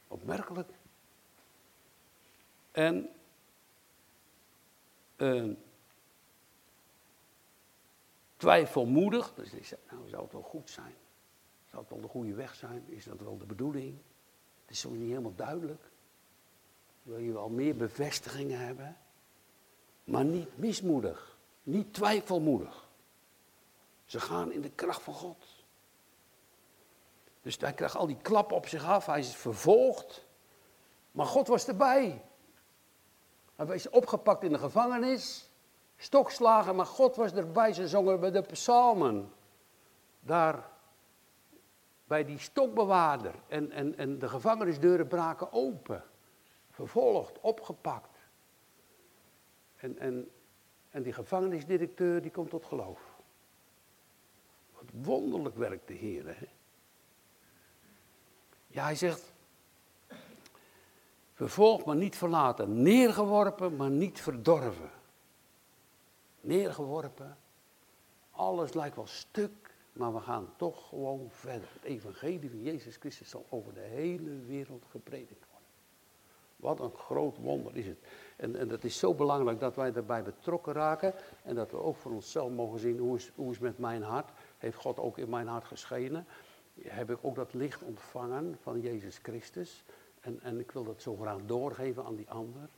Opmerkelijk. 0.08 0.68
En 2.78 3.10
twijfelmoedig, 8.36 9.34
dus 9.34 9.52
ik 9.52 9.66
zei, 9.66 9.80
nou 9.90 10.08
zou 10.08 10.22
het 10.22 10.32
wel 10.32 10.42
goed 10.42 10.70
zijn? 10.70 10.94
Zou 11.70 11.82
het 11.82 11.90
wel 11.90 12.00
de 12.00 12.08
goede 12.08 12.34
weg 12.34 12.54
zijn? 12.54 12.84
Is 12.86 13.04
dat 13.04 13.20
wel 13.20 13.38
de 13.38 13.46
bedoeling? 13.46 13.98
Het 14.60 14.70
is 14.70 14.80
zo 14.80 14.90
niet 14.90 15.08
helemaal 15.08 15.34
duidelijk. 15.34 15.90
Wil 17.02 17.18
je 17.18 17.32
wel 17.32 17.48
meer 17.48 17.76
bevestigingen 17.76 18.58
hebben? 18.58 18.96
Maar 20.04 20.24
niet 20.24 20.58
mismoedig. 20.58 21.38
Niet 21.62 21.94
twijfelmoedig. 21.94 22.88
Ze 24.04 24.20
gaan 24.20 24.52
in 24.52 24.60
de 24.60 24.70
kracht 24.70 25.02
van 25.02 25.14
God. 25.14 25.46
Dus 27.42 27.56
hij 27.56 27.72
krijgt 27.72 27.96
al 27.96 28.06
die 28.06 28.20
klappen 28.22 28.56
op 28.56 28.66
zich 28.66 28.84
af. 28.84 29.06
Hij 29.06 29.18
is 29.18 29.36
vervolgd. 29.36 30.26
Maar 31.10 31.26
God 31.26 31.48
was 31.48 31.68
erbij. 31.68 32.22
Hij 33.66 33.74
is 33.74 33.88
opgepakt 33.88 34.42
in 34.42 34.52
de 34.52 34.58
gevangenis. 34.58 35.50
Stokslagen, 35.96 36.76
maar 36.76 36.86
God 36.86 37.16
was 37.16 37.32
erbij. 37.32 37.72
Ze 37.72 37.88
zongen 37.88 38.20
bij 38.20 38.30
de 38.30 38.42
psalmen. 38.42 39.32
Daar 40.20 40.70
bij 42.04 42.24
die 42.24 42.38
stokbewaarder. 42.38 43.34
En, 43.48 43.70
en, 43.70 43.96
en 43.96 44.18
de 44.18 44.28
gevangenisdeuren 44.28 45.06
braken 45.06 45.52
open. 45.52 46.04
Vervolgd, 46.70 47.40
opgepakt. 47.40 48.16
En, 49.76 49.98
en 49.98 50.30
en 50.90 51.02
die 51.02 51.12
gevangenisdirecteur 51.12 52.22
die 52.22 52.30
komt 52.30 52.50
tot 52.50 52.64
geloof. 52.64 53.00
Wat 54.72 54.90
wonderlijk 54.92 55.56
werkt 55.56 55.86
de 55.86 55.94
Heer. 55.94 56.26
Hè? 56.26 56.46
Ja, 58.66 58.84
hij 58.84 58.94
zegt, 58.94 59.27
vervolgd 61.38 61.84
maar 61.84 61.96
niet 61.96 62.16
verlaten, 62.16 62.82
neergeworpen 62.82 63.76
maar 63.76 63.90
niet 63.90 64.20
verdorven. 64.20 64.90
Neergeworpen, 66.40 67.36
alles 68.30 68.72
lijkt 68.72 68.96
wel 68.96 69.06
stuk, 69.06 69.74
maar 69.92 70.14
we 70.14 70.20
gaan 70.20 70.48
toch 70.56 70.88
gewoon 70.88 71.28
verder. 71.30 71.68
Het 71.72 71.82
evangelie 71.82 72.50
van 72.50 72.62
Jezus 72.62 72.96
Christus 72.96 73.28
zal 73.28 73.46
over 73.48 73.74
de 73.74 73.80
hele 73.80 74.30
wereld 74.46 74.84
gepredikt 74.90 75.46
worden. 75.50 75.68
Wat 76.56 76.80
een 76.80 76.98
groot 76.98 77.36
wonder 77.36 77.76
is 77.76 77.86
het. 77.86 77.98
En, 78.36 78.56
en 78.56 78.68
dat 78.68 78.84
is 78.84 78.98
zo 78.98 79.14
belangrijk 79.14 79.60
dat 79.60 79.76
wij 79.76 79.92
daarbij 79.92 80.22
betrokken 80.22 80.72
raken. 80.72 81.14
En 81.42 81.54
dat 81.54 81.70
we 81.70 81.82
ook 81.82 81.96
voor 81.96 82.12
onszelf 82.12 82.50
mogen 82.50 82.78
zien 82.78 82.98
hoe 82.98 83.16
is, 83.16 83.32
hoe 83.34 83.52
is 83.52 83.58
met 83.58 83.78
mijn 83.78 84.02
hart. 84.02 84.30
Heeft 84.58 84.78
God 84.78 84.98
ook 84.98 85.18
in 85.18 85.28
mijn 85.28 85.46
hart 85.46 85.64
geschenen? 85.64 86.26
Heb 86.82 87.10
ik 87.10 87.18
ook 87.20 87.34
dat 87.34 87.54
licht 87.54 87.82
ontvangen 87.82 88.58
van 88.62 88.80
Jezus 88.80 89.18
Christus? 89.22 89.84
En, 90.28 90.40
en 90.42 90.58
ik 90.58 90.70
wil 90.70 90.84
dat 90.84 91.02
zo 91.02 91.16
graag 91.16 91.38
doorgeven 91.46 92.04
aan 92.04 92.16
die 92.16 92.30
ander. 92.30 92.68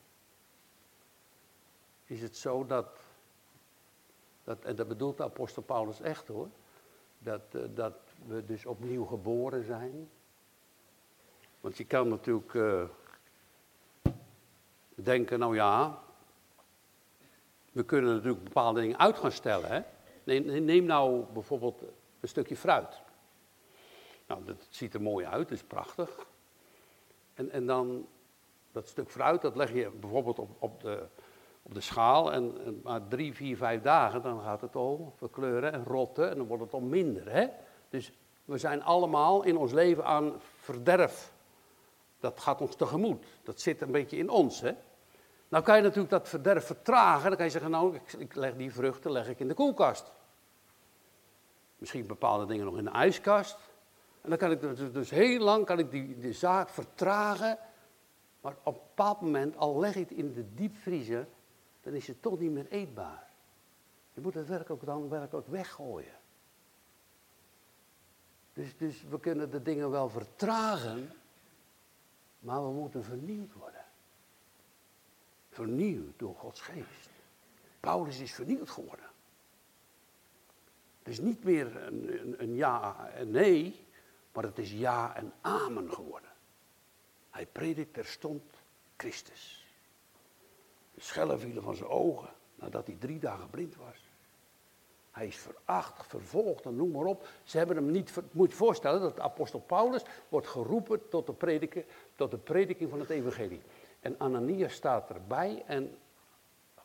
Is 2.04 2.22
het 2.22 2.36
zo 2.36 2.66
dat, 2.66 3.00
dat 4.44 4.64
en 4.64 4.76
dat 4.76 4.88
bedoelt 4.88 5.16
de 5.16 5.22
apostel 5.22 5.62
Paulus 5.62 6.00
echt 6.00 6.28
hoor, 6.28 6.48
dat, 7.18 7.40
uh, 7.52 7.62
dat 7.74 7.96
we 8.26 8.44
dus 8.44 8.66
opnieuw 8.66 9.04
geboren 9.04 9.64
zijn? 9.64 10.10
Want 11.60 11.76
je 11.76 11.84
kan 11.84 12.08
natuurlijk 12.08 12.52
uh, 12.52 12.84
denken, 14.94 15.38
nou 15.38 15.54
ja, 15.54 16.02
We 17.72 17.84
kunnen 17.84 18.14
natuurlijk 18.14 18.44
bepaalde 18.44 18.80
dingen 18.80 18.98
uit 18.98 19.18
gaan 19.18 19.32
stellen. 19.32 19.70
Hè? 19.70 19.82
Neem, 20.24 20.64
neem 20.64 20.84
nou 20.84 21.24
bijvoorbeeld 21.32 21.82
een 22.20 22.28
stukje 22.28 22.56
fruit. 22.56 23.00
Nou, 24.26 24.44
dat 24.44 24.66
ziet 24.68 24.94
er 24.94 25.02
mooi 25.02 25.26
uit, 25.26 25.50
is 25.50 25.62
prachtig. 25.62 26.28
En, 27.40 27.50
en 27.50 27.66
dan 27.66 28.06
dat 28.72 28.88
stuk 28.88 29.10
fruit, 29.10 29.42
dat 29.42 29.56
leg 29.56 29.72
je 29.72 29.90
bijvoorbeeld 29.90 30.38
op, 30.38 30.50
op, 30.58 30.80
de, 30.80 31.06
op 31.62 31.74
de 31.74 31.80
schaal. 31.80 32.32
En, 32.32 32.80
maar 32.82 33.08
drie, 33.08 33.34
vier, 33.34 33.56
vijf 33.56 33.82
dagen, 33.82 34.22
dan 34.22 34.40
gaat 34.40 34.60
het 34.60 34.76
al 34.76 35.12
verkleuren 35.16 35.72
en 35.72 35.84
rotten. 35.84 36.30
En 36.30 36.36
dan 36.36 36.46
wordt 36.46 36.62
het 36.62 36.72
al 36.72 36.80
minder. 36.80 37.32
Hè? 37.32 37.46
Dus 37.88 38.12
we 38.44 38.58
zijn 38.58 38.82
allemaal 38.82 39.42
in 39.42 39.56
ons 39.56 39.72
leven 39.72 40.04
aan 40.04 40.32
verderf. 40.38 41.32
Dat 42.20 42.40
gaat 42.40 42.60
ons 42.60 42.74
tegemoet. 42.74 43.26
Dat 43.42 43.60
zit 43.60 43.80
een 43.80 43.90
beetje 43.90 44.16
in 44.16 44.30
ons. 44.30 44.60
Hè? 44.60 44.72
Nou 45.48 45.64
kan 45.64 45.76
je 45.76 45.82
natuurlijk 45.82 46.10
dat 46.10 46.28
verderf 46.28 46.66
vertragen. 46.66 47.28
Dan 47.28 47.36
kan 47.36 47.46
je 47.46 47.52
zeggen, 47.52 47.70
nou, 47.70 47.94
ik, 47.94 48.12
ik 48.12 48.34
leg 48.34 48.56
die 48.56 48.72
vruchten 48.72 49.12
leg 49.12 49.28
ik 49.28 49.40
in 49.40 49.48
de 49.48 49.54
koelkast. 49.54 50.12
Misschien 51.78 52.06
bepaalde 52.06 52.46
dingen 52.46 52.64
nog 52.64 52.78
in 52.78 52.84
de 52.84 52.90
ijskast. 52.90 53.58
En 54.20 54.28
dan 54.28 54.38
kan 54.38 54.50
ik 54.50 54.60
dus, 54.60 54.92
dus 54.92 55.10
heel 55.10 55.40
lang 55.40 55.66
kan 55.66 55.78
ik 55.78 55.90
die, 55.90 56.32
zaak 56.32 56.68
vertragen. 56.68 57.58
Maar 58.40 58.56
op 58.62 58.74
een 58.74 58.82
bepaald 58.82 59.20
moment, 59.20 59.56
al 59.56 59.78
leg 59.78 59.94
je 59.94 60.00
het 60.00 60.10
in 60.10 60.32
de 60.32 60.54
diepvriezer, 60.54 61.26
dan 61.80 61.92
is 61.92 62.06
het 62.06 62.22
toch 62.22 62.38
niet 62.38 62.50
meer 62.50 62.66
eetbaar. 62.68 63.30
Je 64.12 64.20
moet 64.20 64.34
het 64.34 64.48
werkelijk 64.48 64.84
dan 64.84 65.08
werkelijk 65.08 65.46
weggooien. 65.46 66.18
Dus, 68.52 68.76
dus 68.76 69.04
we 69.08 69.20
kunnen 69.20 69.50
de 69.50 69.62
dingen 69.62 69.90
wel 69.90 70.08
vertragen, 70.08 71.12
maar 72.38 72.62
we 72.62 72.72
moeten 72.72 73.04
vernieuwd 73.04 73.52
worden. 73.52 73.84
Vernieuwd 75.48 76.18
door 76.18 76.34
Gods 76.34 76.60
geest. 76.60 77.10
Paulus 77.80 78.20
is 78.20 78.32
vernieuwd 78.32 78.70
geworden. 78.70 79.08
Het 80.98 81.08
is 81.08 81.20
niet 81.20 81.44
meer 81.44 81.76
een, 81.76 82.20
een, 82.20 82.42
een 82.42 82.54
ja 82.54 83.08
en 83.08 83.30
nee, 83.30 83.88
maar 84.32 84.44
het 84.44 84.58
is 84.58 84.72
ja 84.72 85.16
en 85.16 85.32
amen 85.40 85.92
geworden. 85.92 86.30
Hij 87.30 87.46
predikt 87.46 87.94
terstond 87.94 88.42
Christus. 88.96 89.66
Schellen 90.96 91.40
vielen 91.40 91.62
van 91.62 91.74
zijn 91.74 91.88
ogen 91.88 92.28
nadat 92.54 92.86
hij 92.86 92.96
drie 92.98 93.18
dagen 93.18 93.50
blind 93.50 93.76
was. 93.76 94.08
Hij 95.10 95.26
is 95.26 95.36
veracht, 95.36 96.06
vervolgd 96.06 96.64
en 96.64 96.76
noem 96.76 96.90
maar 96.90 97.04
op. 97.04 97.28
Ze 97.44 97.58
hebben 97.58 97.76
hem 97.76 97.90
niet, 97.90 98.12
moet 98.30 98.50
je 98.50 98.56
voorstellen 98.56 99.00
dat 99.00 99.16
de 99.16 99.22
apostel 99.22 99.60
Paulus 99.60 100.02
wordt 100.28 100.48
geroepen 100.48 101.08
tot 101.08 101.26
de, 101.26 101.32
prediken, 101.32 101.84
tot 102.14 102.30
de 102.30 102.38
prediking 102.38 102.90
van 102.90 103.00
het 103.00 103.10
evangelie. 103.10 103.62
En 104.00 104.14
Ananias 104.18 104.72
staat 104.72 105.10
erbij 105.10 105.62
en 105.66 105.98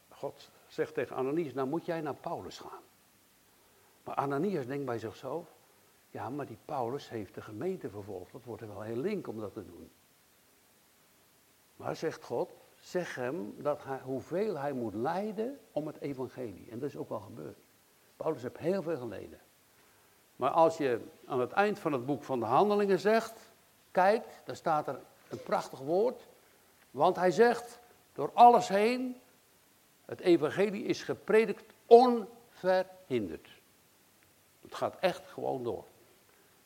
God 0.09 0.49
zegt 0.67 0.93
tegen 0.93 1.15
Ananias, 1.15 1.53
nou 1.53 1.67
moet 1.67 1.85
jij 1.85 2.01
naar 2.01 2.15
Paulus 2.15 2.57
gaan. 2.57 2.83
Maar 4.03 4.15
Ananias 4.15 4.65
denkt 4.65 4.85
bij 4.85 4.99
zichzelf, 4.99 5.47
ja 6.15 6.29
maar 6.29 6.45
die 6.45 6.57
Paulus 6.65 7.09
heeft 7.09 7.35
de 7.35 7.41
gemeente 7.41 7.89
vervolgd. 7.89 8.31
Dat 8.31 8.43
wordt 8.43 8.61
er 8.61 8.67
wel 8.67 8.81
heel 8.81 8.97
link 8.97 9.27
om 9.27 9.39
dat 9.39 9.53
te 9.53 9.65
doen. 9.65 9.91
Maar 11.75 11.95
zegt 11.95 12.23
God, 12.23 12.53
zeg 12.79 13.15
hem 13.15 13.55
dat 13.57 13.83
hij, 13.83 13.99
hoeveel 14.03 14.57
hij 14.57 14.73
moet 14.73 14.93
lijden 14.93 15.59
om 15.71 15.87
het 15.87 15.99
evangelie. 16.01 16.67
En 16.69 16.79
dat 16.79 16.89
is 16.89 16.97
ook 16.97 17.09
wel 17.09 17.19
gebeurd. 17.19 17.57
Paulus 18.17 18.41
heeft 18.41 18.57
heel 18.57 18.81
veel 18.81 18.97
geleden. 18.97 19.39
Maar 20.35 20.49
als 20.49 20.77
je 20.77 21.01
aan 21.25 21.39
het 21.39 21.51
eind 21.51 21.79
van 21.79 21.93
het 21.93 22.05
boek 22.05 22.23
van 22.23 22.39
de 22.39 22.45
handelingen 22.45 22.99
zegt, 22.99 23.51
kijk, 23.91 24.25
daar 24.45 24.55
staat 24.55 24.87
er 24.87 24.99
een 25.29 25.43
prachtig 25.43 25.79
woord. 25.79 26.27
Want 26.91 27.15
hij 27.15 27.31
zegt, 27.31 27.79
door 28.13 28.31
alles 28.33 28.67
heen, 28.67 29.21
het 30.05 30.19
evangelie 30.19 30.83
is 30.83 31.03
gepredikt 31.03 31.73
onverhinderd. 31.85 33.49
Het 34.61 34.75
gaat 34.75 34.95
echt 34.99 35.27
gewoon 35.27 35.63
door. 35.63 35.85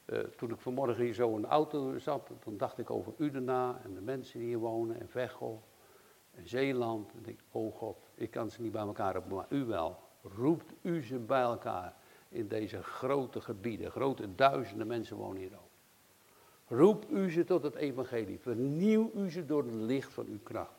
Uh, 0.10 0.20
toen 0.20 0.52
ik 0.52 0.60
vanmorgen 0.60 1.04
hier 1.04 1.14
zo 1.14 1.36
in 1.36 1.42
de 1.42 1.48
auto 1.48 1.98
zat, 1.98 2.30
toen 2.40 2.58
dacht 2.58 2.78
ik 2.78 2.90
over 2.90 3.14
Udena 3.18 3.80
en 3.84 3.94
de 3.94 4.02
mensen 4.02 4.40
die 4.40 4.48
hier 4.48 4.58
wonen, 4.58 5.00
en 5.00 5.10
Veghel, 5.10 5.64
en 6.36 6.48
Zeeland. 6.48 7.12
En 7.14 7.30
ik, 7.30 7.40
oh 7.52 7.76
God, 7.76 7.98
ik 8.16 8.32
kan 8.32 8.50
ze 8.50 8.62
niet 8.62 8.72
bij 8.72 8.82
elkaar 8.82 9.14
roepen, 9.14 9.36
maar 9.36 9.46
u 9.50 9.66
wel. 9.66 9.98
Roept 10.22 10.74
u 10.82 11.04
ze 11.04 11.18
bij 11.18 11.42
elkaar 11.42 11.94
in 12.30 12.48
deze 12.48 12.84
grote 12.84 13.42
gebieden. 13.42 13.92
Grote 13.92 14.36
duizenden 14.36 14.88
mensen 14.88 15.18
wonen 15.18 15.42
hier 15.42 15.54
ook. 15.54 15.70
Roep 16.68 17.10
u 17.10 17.32
ze 17.32 17.44
tot 17.44 17.64
het 17.64 17.76
evangelie. 17.76 18.40
Vernieuw 18.40 19.12
u 19.16 19.32
ze 19.32 19.46
door 19.46 19.64
het 19.64 19.74
licht 19.74 20.14
van 20.14 20.26
uw 20.26 20.40
kracht. 20.44 20.74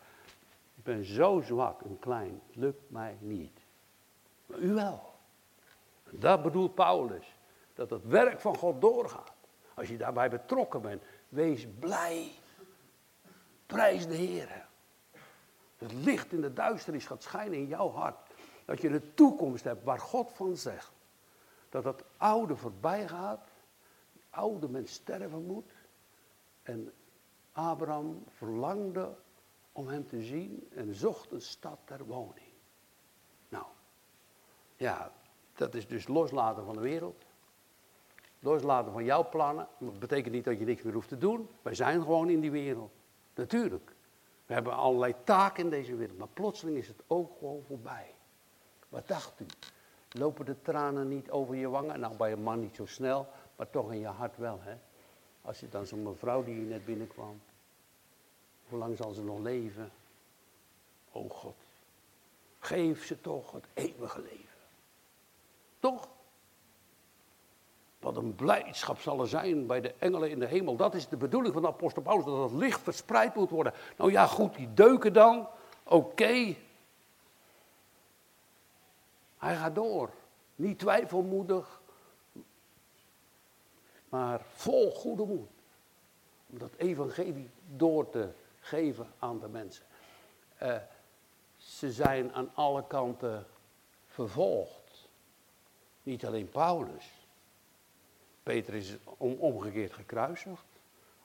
Ik 0.76 0.82
ben 0.82 1.04
zo 1.04 1.40
zwak 1.40 1.82
en 1.82 1.98
klein, 1.98 2.40
lukt 2.52 2.90
mij 2.90 3.16
niet. 3.20 3.60
Maar 4.46 4.58
u 4.58 4.72
wel. 4.72 5.02
Dat 6.10 6.42
bedoelt 6.42 6.74
Paulus 6.74 7.38
dat 7.80 7.90
het 7.90 8.06
werk 8.06 8.40
van 8.40 8.56
God 8.56 8.80
doorgaat. 8.80 9.32
Als 9.74 9.88
je 9.88 9.96
daarbij 9.96 10.30
betrokken 10.30 10.82
bent, 10.82 11.02
wees 11.28 11.66
blij. 11.78 12.32
Prijs 13.66 14.06
de 14.06 14.14
Heer. 14.14 14.68
Het 15.76 15.92
licht 15.92 16.32
in 16.32 16.40
de 16.40 16.52
duisternis 16.52 17.06
gaat 17.06 17.22
schijnen 17.22 17.58
in 17.58 17.66
jouw 17.66 17.90
hart. 17.90 18.16
Dat 18.64 18.80
je 18.80 18.88
de 18.88 19.14
toekomst 19.14 19.64
hebt 19.64 19.84
waar 19.84 19.98
God 19.98 20.32
van 20.32 20.56
zegt. 20.56 20.92
Dat 21.68 21.84
het 21.84 22.04
oude 22.16 22.56
voorbij 22.56 23.08
gaat. 23.08 23.48
Oude 24.30 24.68
mens 24.68 24.92
sterven 24.92 25.46
moet. 25.46 25.72
En 26.62 26.92
Abraham 27.52 28.24
verlangde 28.28 29.16
om 29.72 29.88
hem 29.88 30.06
te 30.06 30.22
zien 30.22 30.68
en 30.74 30.94
zocht 30.94 31.32
een 31.32 31.42
stad 31.42 31.78
ter 31.84 32.04
woning. 32.04 32.52
Nou, 33.48 33.66
ja, 34.76 35.12
dat 35.54 35.74
is 35.74 35.86
dus 35.86 36.08
loslaten 36.08 36.64
van 36.64 36.74
de 36.74 36.80
wereld. 36.80 37.28
Loslaten 38.40 38.92
van 38.92 39.04
jouw 39.04 39.28
plannen. 39.28 39.68
Dat 39.78 39.98
betekent 39.98 40.34
niet 40.34 40.44
dat 40.44 40.58
je 40.58 40.64
niks 40.64 40.82
meer 40.82 40.94
hoeft 40.94 41.08
te 41.08 41.18
doen. 41.18 41.48
Wij 41.62 41.74
zijn 41.74 42.00
gewoon 42.02 42.30
in 42.30 42.40
die 42.40 42.50
wereld. 42.50 42.90
Natuurlijk. 43.34 43.94
We 44.46 44.54
hebben 44.54 44.72
allerlei 44.72 45.14
taken 45.24 45.64
in 45.64 45.70
deze 45.70 45.96
wereld. 45.96 46.18
Maar 46.18 46.28
plotseling 46.28 46.76
is 46.76 46.88
het 46.88 47.02
ook 47.06 47.38
gewoon 47.38 47.62
voorbij. 47.66 48.14
Wat 48.88 49.08
dacht 49.08 49.40
u? 49.40 49.46
Lopen 50.10 50.44
de 50.44 50.62
tranen 50.62 51.08
niet 51.08 51.30
over 51.30 51.54
je 51.54 51.68
wangen? 51.68 52.00
Nou, 52.00 52.16
bij 52.16 52.32
een 52.32 52.42
man 52.42 52.60
niet 52.60 52.76
zo 52.76 52.86
snel, 52.86 53.26
maar 53.56 53.70
toch 53.70 53.92
in 53.92 53.98
je 53.98 54.06
hart 54.06 54.36
wel, 54.36 54.58
hè? 54.62 54.74
Als 55.42 55.60
je 55.60 55.68
dan 55.68 55.86
zo'n 55.86 56.02
mevrouw 56.02 56.44
die 56.44 56.54
hier 56.54 56.66
net 56.66 56.84
binnenkwam. 56.84 57.40
Hoe 58.68 58.78
lang 58.78 58.96
zal 58.96 59.12
ze 59.12 59.22
nog 59.22 59.38
leven? 59.38 59.90
Oh 61.12 61.30
God. 61.30 61.54
Geef 62.58 63.04
ze 63.04 63.20
toch 63.20 63.52
het 63.52 63.64
eeuwige 63.74 64.20
leven. 64.20 64.58
Toch? 65.78 66.08
Wat 68.00 68.16
een 68.16 68.34
blijdschap 68.34 69.00
zal 69.00 69.20
er 69.20 69.28
zijn 69.28 69.66
bij 69.66 69.80
de 69.80 69.94
engelen 69.98 70.30
in 70.30 70.38
de 70.38 70.46
hemel. 70.46 70.76
Dat 70.76 70.94
is 70.94 71.08
de 71.08 71.16
bedoeling 71.16 71.52
van 71.52 71.62
de 71.62 71.68
apostel 71.68 72.02
Paulus, 72.02 72.24
dat 72.24 72.50
het 72.50 72.60
licht 72.60 72.80
verspreid 72.80 73.34
moet 73.34 73.50
worden. 73.50 73.72
Nou 73.96 74.10
ja, 74.10 74.26
goed, 74.26 74.54
die 74.54 74.74
deuken 74.74 75.12
dan. 75.12 75.48
Oké. 75.82 76.56
Hij 79.38 79.56
gaat 79.56 79.74
door. 79.74 80.10
Niet 80.54 80.78
twijfelmoedig, 80.78 81.80
maar 84.08 84.40
vol 84.54 84.90
goede 84.90 85.24
moed. 85.24 85.48
Om 86.46 86.58
dat 86.58 86.72
evangelie 86.76 87.50
door 87.66 88.10
te 88.10 88.28
geven 88.60 89.06
aan 89.18 89.38
de 89.38 89.48
mensen. 89.48 89.84
Uh, 90.62 90.76
ze 91.56 91.92
zijn 91.92 92.32
aan 92.32 92.50
alle 92.54 92.86
kanten 92.86 93.46
vervolgd. 94.06 95.08
Niet 96.02 96.26
alleen 96.26 96.48
Paulus. 96.48 97.19
Peter 98.42 98.74
is 98.74 98.96
omgekeerd 99.18 99.92
gekruisigd. 99.92 100.66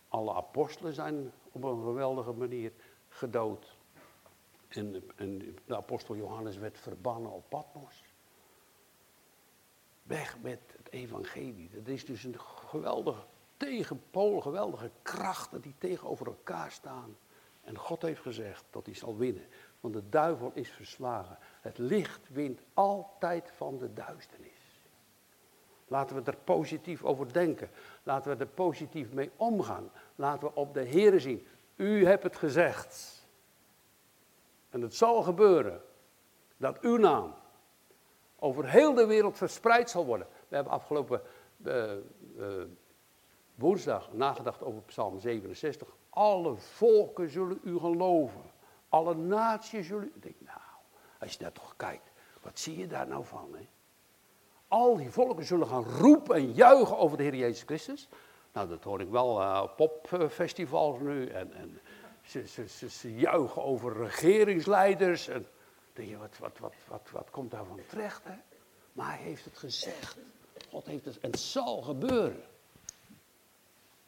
Alle 0.07 0.33
apostelen 0.33 0.93
zijn 0.93 1.31
op 1.51 1.63
een 1.63 1.83
geweldige 1.83 2.31
manier 2.31 2.71
gedood. 3.09 3.77
En, 4.67 5.03
en 5.15 5.57
de 5.65 5.75
apostel 5.75 6.15
Johannes 6.15 6.57
werd 6.57 6.79
verbannen 6.79 7.31
op 7.31 7.49
Patmos. 7.49 8.03
Weg 10.03 10.37
met 10.41 10.59
het 10.77 10.91
evangelie. 10.91 11.69
Dat 11.73 11.87
is 11.87 12.05
dus 12.05 12.23
een 12.23 12.39
geweldige 12.39 13.23
tegenpool, 13.57 14.41
geweldige 14.41 14.91
krachten 15.01 15.61
die 15.61 15.75
tegenover 15.77 16.25
elkaar 16.25 16.71
staan. 16.71 17.17
En 17.61 17.77
God 17.77 18.01
heeft 18.01 18.21
gezegd 18.21 18.65
dat 18.69 18.85
hij 18.85 18.95
zal 18.95 19.17
winnen. 19.17 19.45
Want 19.79 19.93
de 19.93 20.09
duivel 20.09 20.51
is 20.53 20.69
verslagen. 20.69 21.37
Het 21.61 21.77
licht 21.77 22.29
wint 22.29 22.61
altijd 22.73 23.51
van 23.55 23.77
de 23.77 23.93
duisternis. 23.93 24.54
Laten 25.87 26.15
we 26.15 26.31
er 26.31 26.37
positief 26.43 27.03
over 27.03 27.33
denken. 27.33 27.69
Laten 28.03 28.37
we 28.37 28.43
er 28.43 28.49
positief 28.49 29.11
mee 29.11 29.31
omgaan. 29.35 29.91
Laten 30.15 30.47
we 30.47 30.55
op 30.55 30.73
de 30.73 30.81
Heer 30.81 31.19
zien. 31.19 31.47
U 31.75 32.05
hebt 32.05 32.23
het 32.23 32.35
gezegd. 32.35 33.23
En 34.69 34.81
het 34.81 34.95
zal 34.95 35.23
gebeuren 35.23 35.81
dat 36.57 36.79
uw 36.79 36.97
naam 36.97 37.33
over 38.39 38.69
heel 38.69 38.93
de 38.93 39.05
wereld 39.05 39.37
verspreid 39.37 39.89
zal 39.89 40.05
worden. 40.05 40.27
We 40.47 40.55
hebben 40.55 40.73
afgelopen 40.73 41.21
uh, 41.63 41.93
uh, 42.37 42.63
woensdag 43.55 44.13
nagedacht 44.13 44.63
over 44.63 44.81
Psalm 44.81 45.19
67. 45.19 45.87
Alle 46.09 46.55
volken 46.55 47.29
zullen 47.29 47.59
u 47.63 47.77
geloven. 47.77 48.51
Alle 48.89 49.15
naties 49.15 49.87
zullen 49.87 50.11
u. 50.15 50.19
Denk, 50.19 50.35
nou, 50.39 50.59
Als 51.19 51.31
je 51.31 51.37
daar 51.37 51.51
toch 51.51 51.73
kijkt, 51.75 52.11
wat 52.41 52.59
zie 52.59 52.77
je 52.77 52.87
daar 52.87 53.07
nou 53.07 53.25
van? 53.25 53.55
Hè? 53.55 53.67
Al 54.67 54.97
die 54.97 55.11
volken 55.11 55.45
zullen 55.45 55.67
gaan 55.67 55.83
roepen 55.83 56.35
en 56.35 56.51
juichen 56.51 56.97
over 56.97 57.17
de 57.17 57.23
Heer 57.23 57.35
Jezus 57.35 57.63
Christus. 57.63 58.07
Nou, 58.53 58.67
dat 58.67 58.83
hoor 58.83 59.01
ik 59.01 59.09
wel 59.09 59.41
uh, 59.41 59.63
popfestivals 59.75 60.99
nu. 60.99 61.27
En, 61.27 61.53
en 61.53 61.79
ze, 62.21 62.47
ze, 62.47 62.67
ze, 62.67 62.89
ze, 62.89 63.15
juichen 63.15 63.63
over 63.63 63.97
regeringsleiders. 63.97 65.27
En 65.27 65.45
denk 65.93 66.09
je, 66.09 66.17
wat, 66.17 66.37
wat, 66.39 66.57
wat, 66.59 66.73
wat, 66.87 67.09
wat 67.11 67.29
komt 67.29 67.51
daarvan 67.51 67.79
terecht? 67.87 68.23
Hè? 68.23 68.35
Maar 68.93 69.07
hij 69.07 69.23
heeft 69.23 69.45
het 69.45 69.57
gezegd. 69.57 70.17
God 70.69 70.85
heeft 70.85 71.05
het. 71.05 71.19
En 71.19 71.31
het 71.31 71.39
zal 71.39 71.81
gebeuren. 71.81 72.43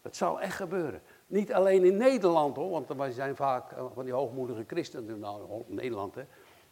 Het 0.02 0.16
zal 0.16 0.42
echt 0.42 0.56
gebeuren. 0.56 1.02
Niet 1.28 1.54
alleen 1.54 1.84
in 1.84 1.98
Nederland 1.98 2.56
hoor, 2.56 2.70
want 2.70 2.88
wij 2.88 3.12
zijn 3.12 3.36
vaak 3.36 3.72
eh, 3.72 3.86
van 3.94 4.06
die 4.06 4.14
hoogmoedige 4.14 4.64
christenen, 4.68 5.20
nou 5.20 5.64
Nederland 5.68 6.16
hè. 6.16 6.24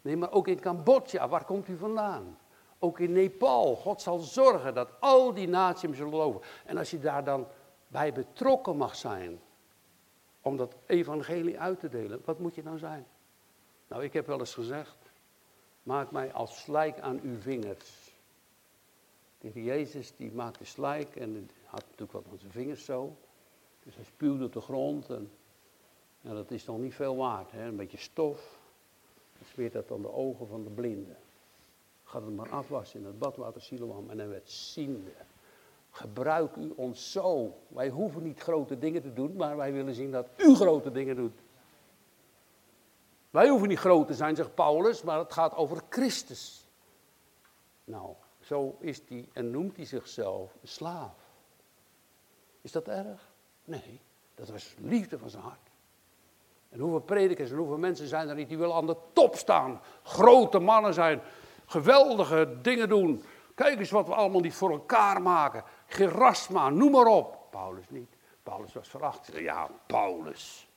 Nee, 0.02 0.16
maar 0.16 0.32
ook 0.32 0.48
in 0.48 0.60
Cambodja, 0.60 1.28
waar 1.28 1.44
komt 1.44 1.68
u 1.68 1.76
vandaan? 1.76 2.38
Ook 2.78 3.00
in 3.00 3.12
Nepal, 3.12 3.76
God 3.76 4.02
zal 4.02 4.18
zorgen 4.18 4.74
dat 4.74 4.90
al 5.00 5.34
die 5.34 5.48
naties 5.48 5.82
hem 5.82 5.94
zullen 5.94 6.12
geloven. 6.12 6.40
En 6.64 6.76
als 6.76 6.90
je 6.90 6.98
daar 6.98 7.24
dan 7.24 7.46
bij 7.88 8.12
betrokken 8.12 8.76
mag 8.76 8.96
zijn, 8.96 9.40
om 10.40 10.56
dat 10.56 10.74
evangelie 10.86 11.60
uit 11.60 11.80
te 11.80 11.88
delen, 11.88 12.22
wat 12.24 12.38
moet 12.38 12.54
je 12.54 12.62
dan 12.62 12.78
zijn? 12.78 13.06
Nou, 13.88 14.04
ik 14.04 14.12
heb 14.12 14.26
wel 14.26 14.38
eens 14.38 14.54
gezegd, 14.54 14.96
maak 15.82 16.10
mij 16.10 16.32
als 16.32 16.62
slijk 16.62 17.00
aan 17.00 17.20
uw 17.22 17.40
vingers. 17.40 18.14
De 19.38 19.64
Jezus 19.64 20.16
die 20.16 20.32
maakte 20.32 20.64
slijk 20.64 21.16
en 21.16 21.50
had 21.64 21.84
natuurlijk 21.84 22.12
wat 22.12 22.24
aan 22.32 22.38
zijn 22.38 22.52
vingers 22.52 22.84
zo. 22.84 23.16
Dus 23.82 23.94
hij 23.94 24.04
spuwde 24.04 24.44
op 24.44 24.52
de 24.52 24.60
grond 24.60 25.10
en 25.10 25.30
ja, 26.20 26.32
dat 26.32 26.50
is 26.50 26.64
nog 26.64 26.78
niet 26.78 26.94
veel 26.94 27.16
waard. 27.16 27.50
Hè? 27.50 27.64
Een 27.64 27.76
beetje 27.76 27.98
stof. 27.98 28.58
Dan 29.38 29.46
smeert 29.46 29.72
dat 29.72 29.90
aan 29.90 30.02
de 30.02 30.12
ogen 30.12 30.46
van 30.46 30.64
de 30.64 30.70
blinden. 30.70 31.16
Gaat 32.06 32.22
het 32.22 32.36
maar 32.36 32.50
afwassen 32.50 33.00
in 33.00 33.06
het 33.06 33.18
badwater 33.18 33.62
Siloam 33.62 34.10
en 34.10 34.18
hij 34.18 34.28
werd 34.28 34.50
ziende. 34.50 35.12
Gebruik 35.90 36.56
u 36.56 36.72
ons 36.76 37.12
zo. 37.12 37.58
Wij 37.68 37.88
hoeven 37.88 38.22
niet 38.22 38.40
grote 38.40 38.78
dingen 38.78 39.02
te 39.02 39.12
doen, 39.12 39.36
maar 39.36 39.56
wij 39.56 39.72
willen 39.72 39.94
zien 39.94 40.10
dat 40.10 40.28
u 40.36 40.54
grote 40.54 40.92
dingen 40.92 41.16
doet. 41.16 41.40
Wij 43.30 43.48
hoeven 43.48 43.68
niet 43.68 43.78
groot 43.78 44.06
te 44.06 44.14
zijn, 44.14 44.36
zegt 44.36 44.54
Paulus, 44.54 45.02
maar 45.02 45.18
het 45.18 45.32
gaat 45.32 45.54
over 45.54 45.82
Christus. 45.88 46.66
Nou, 47.84 48.14
zo 48.40 48.76
is 48.80 49.00
hij 49.08 49.28
en 49.32 49.50
noemt 49.50 49.76
hij 49.76 49.84
zichzelf 49.84 50.56
een 50.60 50.68
slaaf. 50.68 51.14
Is 52.60 52.72
dat 52.72 52.88
erg? 52.88 53.32
Nee, 53.64 54.00
dat 54.34 54.48
was 54.48 54.74
liefde 54.78 55.18
van 55.18 55.30
zijn 55.30 55.42
hart. 55.42 55.70
En 56.68 56.80
hoeveel 56.80 57.00
predikers 57.00 57.50
en 57.50 57.56
hoeveel 57.56 57.78
mensen 57.78 58.08
zijn 58.08 58.28
er 58.28 58.34
niet 58.34 58.48
die 58.48 58.58
willen 58.58 58.74
aan 58.74 58.86
de 58.86 58.96
top 59.12 59.36
staan. 59.36 59.80
Grote 60.02 60.58
mannen 60.58 60.94
zijn, 60.94 61.20
geweldige 61.66 62.58
dingen 62.62 62.88
doen. 62.88 63.24
Kijk 63.54 63.78
eens 63.78 63.90
wat 63.90 64.06
we 64.06 64.14
allemaal 64.14 64.40
niet 64.40 64.54
voor 64.54 64.70
elkaar 64.70 65.22
maken. 65.22 65.64
Gerasma, 65.86 66.70
noem 66.70 66.90
maar 66.90 67.06
op. 67.06 67.38
Paulus 67.50 67.84
niet. 67.88 68.16
Paulus 68.42 68.72
was 68.72 68.88
veracht. 68.88 69.30
Ja, 69.34 69.68
Paulus. 69.86 70.68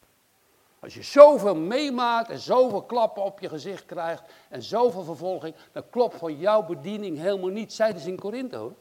Als 0.79 0.93
je 0.93 1.03
zoveel 1.03 1.55
meemaakt 1.55 2.29
en 2.29 2.39
zoveel 2.39 2.83
klappen 2.83 3.23
op 3.23 3.39
je 3.39 3.49
gezicht 3.49 3.85
krijgt 3.85 4.33
en 4.49 4.63
zoveel 4.63 5.03
vervolging, 5.03 5.55
dan 5.71 5.89
klopt 5.89 6.15
van 6.15 6.37
jouw 6.37 6.63
bediening 6.63 7.17
helemaal 7.17 7.49
niet. 7.49 7.73
Zeiden 7.73 8.01
ze 8.01 8.09
in 8.09 8.19
Korinthe 8.19 8.55
hoor. 8.55 8.73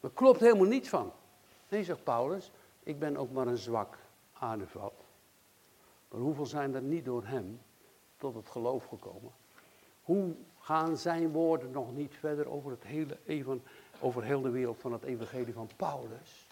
Er 0.00 0.10
klopt 0.14 0.40
helemaal 0.40 0.66
niets 0.66 0.88
van. 0.88 1.12
Nee, 1.68 1.84
zegt 1.84 2.04
Paulus, 2.04 2.50
ik 2.82 2.98
ben 2.98 3.16
ook 3.16 3.30
maar 3.30 3.46
een 3.46 3.56
zwak 3.56 3.98
aardevat. 4.32 4.92
Maar 6.08 6.20
hoeveel 6.20 6.46
zijn 6.46 6.74
er 6.74 6.82
niet 6.82 7.04
door 7.04 7.24
hem 7.24 7.60
tot 8.18 8.34
het 8.34 8.48
geloof 8.48 8.84
gekomen? 8.84 9.32
Hoe 10.04 10.34
gaan 10.58 10.96
zijn 10.96 11.32
woorden 11.32 11.70
nog 11.70 11.92
niet 11.92 12.14
verder 12.18 12.48
over, 12.48 12.70
het 12.70 12.82
hele, 12.82 13.18
even, 13.26 13.62
over 14.00 14.24
heel 14.24 14.40
de 14.40 14.50
wereld 14.50 14.80
van 14.80 14.92
het 14.92 15.02
evangelie 15.02 15.52
van 15.52 15.70
Paulus? 15.76 16.46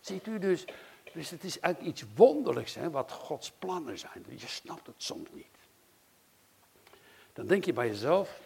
Ziet 0.00 0.26
u 0.26 0.38
dus, 0.38 0.64
dus 1.12 1.30
het 1.30 1.44
is 1.44 1.60
eigenlijk 1.60 1.94
iets 1.94 2.04
wonderlijks 2.14 2.74
hè, 2.74 2.90
wat 2.90 3.12
Gods 3.12 3.50
plannen 3.50 3.98
zijn. 3.98 4.24
Je 4.28 4.46
snapt 4.46 4.86
het 4.86 5.02
soms 5.02 5.28
niet. 5.32 5.46
Dan 7.32 7.46
denk 7.46 7.64
je 7.64 7.72
bij 7.72 7.86
jezelf, 7.86 8.40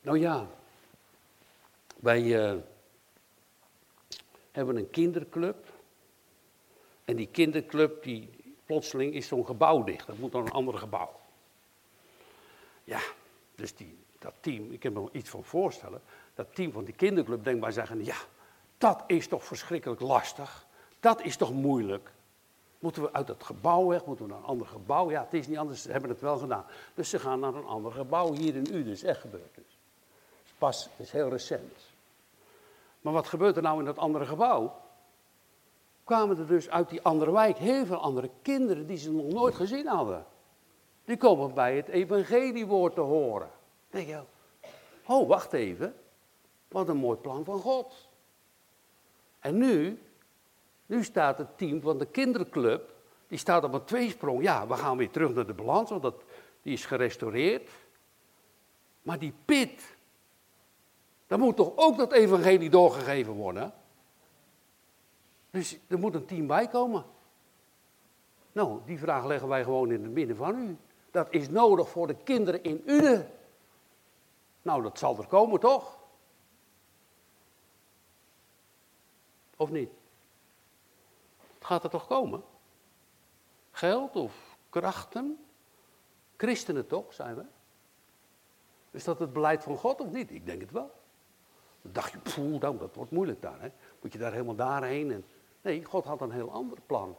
nou 0.00 0.18
ja, 0.18 0.48
wij 1.96 2.22
uh, 2.22 2.60
hebben 4.50 4.76
een 4.76 4.90
kinderclub. 4.90 5.72
En 7.04 7.16
die 7.16 7.26
kinderclub, 7.26 8.02
die 8.02 8.30
plotseling 8.66 9.14
is 9.14 9.26
zo'n 9.26 9.46
gebouw 9.46 9.84
dicht. 9.84 10.06
Dat 10.06 10.18
moet 10.18 10.32
dan 10.32 10.46
een 10.46 10.52
ander 10.52 10.78
gebouw. 10.78 11.20
Ja, 12.84 13.00
dus 13.54 13.74
die, 13.74 13.98
dat 14.18 14.32
team, 14.40 14.72
ik 14.72 14.80
kan 14.80 14.92
me 14.92 15.08
iets 15.12 15.30
van 15.30 15.44
voorstellen. 15.44 16.02
Dat 16.34 16.54
team 16.54 16.72
van 16.72 16.84
die 16.84 16.94
kinderclub 16.94 17.44
denkt 17.44 17.60
bij 17.60 17.72
zeggen, 17.72 18.04
ja, 18.04 18.16
dat 18.78 19.02
is 19.06 19.28
toch 19.28 19.44
verschrikkelijk 19.44 20.00
lastig. 20.00 20.66
Dat 21.00 21.22
is 21.22 21.36
toch 21.36 21.52
moeilijk. 21.52 22.10
Moeten 22.78 23.02
we 23.02 23.12
uit 23.12 23.26
dat 23.26 23.44
gebouw 23.44 23.86
weg? 23.86 24.04
Moeten 24.04 24.24
we 24.24 24.30
naar 24.30 24.40
een 24.40 24.46
ander 24.46 24.66
gebouw? 24.66 25.10
Ja, 25.10 25.22
het 25.22 25.34
is 25.34 25.46
niet 25.46 25.58
anders, 25.58 25.82
ze 25.82 25.90
hebben 25.90 26.10
het 26.10 26.20
wel 26.20 26.38
gedaan. 26.38 26.64
Dus 26.94 27.10
ze 27.10 27.18
gaan 27.18 27.40
naar 27.40 27.54
een 27.54 27.66
ander 27.66 27.92
gebouw 27.92 28.32
hier 28.32 28.54
in 28.56 28.74
Uden. 28.74 29.08
echt 29.08 29.20
gebeurd 29.20 29.54
dus. 29.54 29.78
Pas, 30.58 30.88
is 30.96 31.10
heel 31.10 31.28
recent. 31.28 31.72
Maar 33.00 33.12
wat 33.12 33.26
gebeurt 33.26 33.56
er 33.56 33.62
nou 33.62 33.78
in 33.78 33.84
dat 33.84 33.98
andere 33.98 34.26
gebouw? 34.26 34.80
Kwamen 36.04 36.38
er 36.38 36.46
dus 36.46 36.70
uit 36.70 36.88
die 36.88 37.02
andere 37.02 37.32
wijk 37.32 37.56
heel 37.56 37.86
veel 37.86 38.00
andere 38.00 38.30
kinderen 38.42 38.86
die 38.86 38.96
ze 38.96 39.12
nog 39.12 39.32
nooit 39.32 39.54
gezien 39.54 39.86
hadden. 39.86 40.26
Die 41.12 41.20
komen 41.20 41.54
bij 41.54 41.76
het 41.76 41.88
evangeliewoord 41.88 42.94
te 42.94 43.00
horen. 43.00 43.50
Denk 43.90 44.08
je, 44.08 44.20
oh 45.06 45.28
wacht 45.28 45.52
even, 45.52 45.94
wat 46.68 46.88
een 46.88 46.96
mooi 46.96 47.18
plan 47.18 47.44
van 47.44 47.58
God. 47.58 48.08
En 49.38 49.58
nu, 49.58 50.02
nu 50.86 51.04
staat 51.04 51.38
het 51.38 51.58
team 51.58 51.80
van 51.80 51.98
de 51.98 52.06
kinderclub, 52.06 52.94
die 53.26 53.38
staat 53.38 53.64
op 53.64 53.72
een 53.72 53.84
tweesprong. 53.84 54.42
Ja, 54.42 54.66
we 54.66 54.74
gaan 54.74 54.96
weer 54.96 55.10
terug 55.10 55.34
naar 55.34 55.46
de 55.46 55.54
balans, 55.54 55.90
want 55.90 56.02
dat, 56.02 56.22
die 56.62 56.72
is 56.72 56.84
gerestaureerd. 56.84 57.70
Maar 59.02 59.18
die 59.18 59.34
pit, 59.44 59.96
dan 61.26 61.40
moet 61.40 61.56
toch 61.56 61.72
ook 61.76 61.96
dat 61.96 62.12
evangelie 62.12 62.70
doorgegeven 62.70 63.32
worden? 63.32 63.74
Dus 65.50 65.78
er 65.88 65.98
moet 65.98 66.14
een 66.14 66.26
team 66.26 66.46
bij 66.46 66.68
komen. 66.68 67.04
Nou, 68.52 68.80
die 68.84 68.98
vraag 68.98 69.24
leggen 69.24 69.48
wij 69.48 69.64
gewoon 69.64 69.90
in 69.90 70.02
het 70.02 70.12
midden 70.12 70.36
van 70.36 70.58
u. 70.58 70.76
Dat 71.12 71.26
is 71.30 71.48
nodig 71.48 71.88
voor 71.88 72.06
de 72.06 72.14
kinderen 72.14 72.62
in 72.62 72.82
Uden. 72.86 73.30
Nou, 74.62 74.82
dat 74.82 74.98
zal 74.98 75.18
er 75.18 75.26
komen, 75.26 75.60
toch? 75.60 75.98
Of 79.56 79.70
niet? 79.70 79.90
Het 81.54 81.64
gaat 81.64 81.84
er 81.84 81.90
toch 81.90 82.06
komen? 82.06 82.42
Geld 83.70 84.16
of 84.16 84.56
krachten? 84.68 85.44
Christenen 86.36 86.86
toch, 86.86 87.14
zijn 87.14 87.34
we? 87.34 87.44
Is 88.90 89.04
dat 89.04 89.18
het 89.18 89.32
beleid 89.32 89.62
van 89.62 89.76
God 89.76 90.00
of 90.00 90.10
niet? 90.10 90.30
Ik 90.30 90.46
denk 90.46 90.60
het 90.60 90.70
wel. 90.70 90.90
Dan 91.82 91.92
dacht 91.92 92.12
je, 92.12 92.18
poeh, 92.18 92.60
nou, 92.60 92.78
dat 92.78 92.94
wordt 92.94 93.10
moeilijk 93.10 93.42
daar. 93.42 93.60
Hè? 93.60 93.68
Moet 94.00 94.12
je 94.12 94.18
daar 94.18 94.32
helemaal 94.32 94.54
daarheen? 94.54 95.12
En... 95.12 95.24
Nee, 95.60 95.84
God 95.84 96.04
had 96.04 96.20
een 96.20 96.30
heel 96.30 96.50
ander 96.50 96.78
plan. 96.86 97.16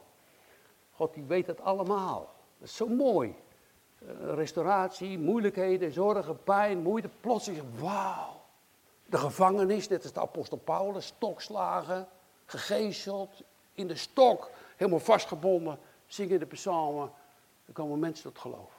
God 0.90 1.14
die 1.14 1.24
weet 1.24 1.46
het 1.46 1.60
allemaal. 1.60 2.34
Dat 2.58 2.68
is 2.68 2.76
zo 2.76 2.88
mooi. 2.88 3.34
Uh, 4.04 4.34
restauratie, 4.34 5.18
moeilijkheden, 5.18 5.92
zorgen, 5.92 6.42
pijn, 6.42 6.78
moeite. 6.78 7.08
Plotseling, 7.20 7.62
wauw. 7.78 8.42
De 9.06 9.18
gevangenis, 9.18 9.88
net 9.88 10.02
als 10.02 10.12
de 10.12 10.20
apostel 10.20 10.56
Paulus, 10.56 11.06
stokslagen, 11.06 12.08
gegezeld, 12.46 13.42
in 13.72 13.86
de 13.86 13.96
stok, 13.96 14.50
helemaal 14.76 15.00
vastgebonden, 15.00 15.78
zingen 16.06 16.38
de 16.38 16.46
psalmen. 16.46 17.12
Er 17.66 17.72
komen 17.72 17.98
mensen 17.98 18.24
tot 18.24 18.38
geloof. 18.38 18.72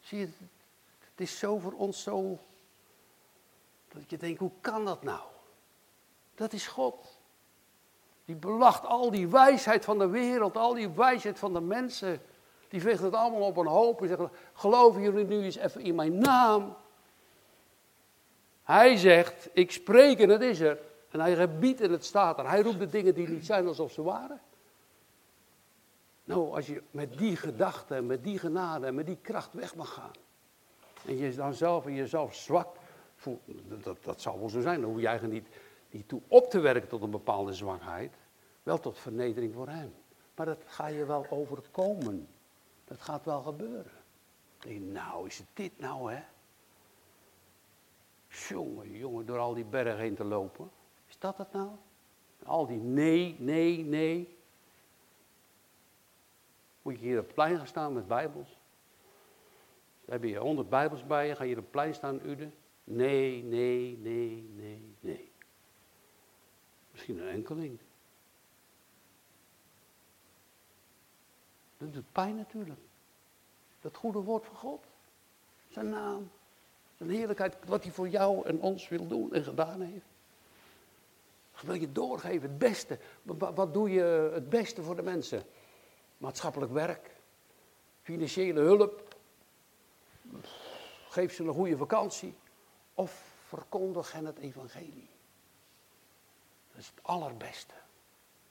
Zie 0.00 0.18
je, 0.18 0.28
het 0.98 1.20
is 1.20 1.38
zo 1.38 1.58
voor 1.58 1.72
ons 1.72 2.02
zo 2.02 2.38
dat 3.88 4.10
je 4.10 4.16
denkt, 4.16 4.38
hoe 4.38 4.50
kan 4.60 4.84
dat 4.84 5.02
nou? 5.02 5.20
Dat 6.34 6.52
is 6.52 6.66
God. 6.66 7.18
Die 8.24 8.36
belacht 8.36 8.86
al 8.86 9.10
die 9.10 9.28
wijsheid 9.28 9.84
van 9.84 9.98
de 9.98 10.08
wereld, 10.08 10.56
al 10.56 10.74
die 10.74 10.90
wijsheid 10.90 11.38
van 11.38 11.52
de 11.52 11.60
mensen. 11.60 12.22
Die 12.68 12.80
veegt 12.80 13.02
het 13.02 13.14
allemaal 13.14 13.40
op 13.40 13.56
een 13.56 13.66
hoop 13.66 14.02
en 14.02 14.08
zegt, 14.08 14.22
geloven 14.52 15.02
jullie 15.02 15.24
nu 15.24 15.42
eens 15.42 15.56
even 15.56 15.80
in 15.80 15.94
mijn 15.94 16.18
naam? 16.18 16.76
Hij 18.62 18.96
zegt, 18.96 19.48
ik 19.52 19.70
spreek 19.70 20.18
en 20.18 20.28
het 20.28 20.42
is 20.42 20.60
er. 20.60 20.78
En 21.10 21.20
hij 21.20 21.36
gebiedt 21.36 21.80
en 21.80 21.90
het 21.90 22.04
staat 22.04 22.38
er. 22.38 22.48
Hij 22.48 22.62
roept 22.62 22.78
de 22.78 22.88
dingen 22.88 23.14
die 23.14 23.28
niet 23.28 23.46
zijn 23.46 23.66
alsof 23.66 23.92
ze 23.92 24.02
waren. 24.02 24.40
Nou, 26.24 26.54
als 26.54 26.66
je 26.66 26.82
met 26.90 27.18
die 27.18 27.36
gedachten, 27.36 28.06
met 28.06 28.24
die 28.24 28.38
genade 28.38 28.86
en 28.86 28.94
met 28.94 29.06
die 29.06 29.18
kracht 29.22 29.52
weg 29.52 29.74
mag 29.74 29.92
gaan. 29.92 30.10
En 31.06 31.16
je 31.16 31.34
dan 31.34 31.54
zelf 31.54 31.86
in 31.86 31.94
jezelf 31.94 32.34
zwak 32.34 32.76
dat, 33.82 34.04
dat 34.04 34.20
zal 34.20 34.38
wel 34.38 34.48
zo 34.48 34.60
zijn. 34.60 34.80
Dan 34.80 34.90
hoef 34.90 35.00
je 35.00 35.06
eigenlijk 35.06 35.42
niet, 35.42 35.56
niet 35.90 36.08
toe 36.08 36.20
op 36.28 36.50
te 36.50 36.60
werken 36.60 36.88
tot 36.88 37.02
een 37.02 37.10
bepaalde 37.10 37.52
zwakheid. 37.52 38.14
Wel 38.62 38.78
tot 38.78 38.98
vernedering 38.98 39.54
voor 39.54 39.68
hem. 39.68 39.94
Maar 40.34 40.46
dat 40.46 40.62
ga 40.66 40.86
je 40.86 41.04
wel 41.04 41.26
overkomen. 41.30 42.28
Dat 42.86 43.00
gaat 43.00 43.24
wel 43.24 43.42
gebeuren. 43.42 43.92
Denk, 44.58 44.80
nou, 44.80 45.26
is 45.26 45.38
het 45.38 45.46
dit 45.52 45.78
nou, 45.78 46.12
hè? 46.12 46.22
Jongen, 48.28 48.90
jongen, 48.90 49.26
door 49.26 49.38
al 49.38 49.54
die 49.54 49.64
bergen 49.64 49.98
heen 49.98 50.14
te 50.14 50.24
lopen. 50.24 50.70
Is 51.08 51.18
dat 51.18 51.38
het 51.38 51.52
nou? 51.52 51.70
Al 52.44 52.66
die 52.66 52.78
nee, 52.78 53.36
nee, 53.38 53.84
nee. 53.84 54.38
Moet 56.82 56.98
je 56.98 57.04
hier 57.04 57.18
op 57.18 57.24
het 57.24 57.34
plein 57.34 57.56
gaan 57.56 57.66
staan 57.66 57.92
met 57.92 58.08
bijbels? 58.08 58.58
Heb 60.04 60.22
je 60.22 60.36
honderd 60.36 60.68
bijbels 60.68 61.06
bij 61.06 61.26
je, 61.26 61.34
ga 61.34 61.42
je 61.42 61.48
hier 61.48 61.58
op 61.58 61.62
het 61.62 61.72
plein 61.72 61.94
staan, 61.94 62.20
Uden? 62.26 62.54
Nee, 62.84 63.42
nee, 63.42 63.98
nee, 63.98 64.50
nee, 64.54 64.94
nee. 65.00 65.32
Misschien 66.90 67.18
een 67.18 67.28
enkeling. 67.28 67.78
Dat 71.78 71.92
doet 71.92 72.12
pijn 72.12 72.36
natuurlijk. 72.36 72.80
Dat 73.80 73.96
goede 73.96 74.18
woord 74.18 74.44
van 74.44 74.56
God. 74.56 74.84
Zijn 75.68 75.88
naam. 75.88 76.30
Zijn 76.96 77.10
heerlijkheid. 77.10 77.56
Wat 77.66 77.82
hij 77.82 77.92
voor 77.92 78.08
jou 78.08 78.46
en 78.46 78.60
ons 78.60 78.88
wil 78.88 79.06
doen 79.06 79.32
en 79.32 79.44
gedaan 79.44 79.80
heeft. 79.80 80.06
Wil 81.60 81.74
je 81.74 81.92
doorgeven. 81.92 82.48
Het 82.48 82.58
beste. 82.58 82.98
Wat 83.54 83.74
doe 83.74 83.90
je 83.90 84.30
het 84.32 84.48
beste 84.48 84.82
voor 84.82 84.96
de 84.96 85.02
mensen? 85.02 85.44
Maatschappelijk 86.18 86.72
werk. 86.72 87.10
Financiële 88.02 88.60
hulp. 88.60 89.16
Geef 91.08 91.34
ze 91.34 91.42
een 91.42 91.52
goede 91.52 91.76
vakantie. 91.76 92.34
Of 92.94 93.34
verkondig 93.46 94.12
hen 94.12 94.24
het 94.24 94.38
evangelie. 94.38 95.08
Dat 96.72 96.80
is 96.80 96.86
het 96.86 97.02
allerbeste. 97.02 97.74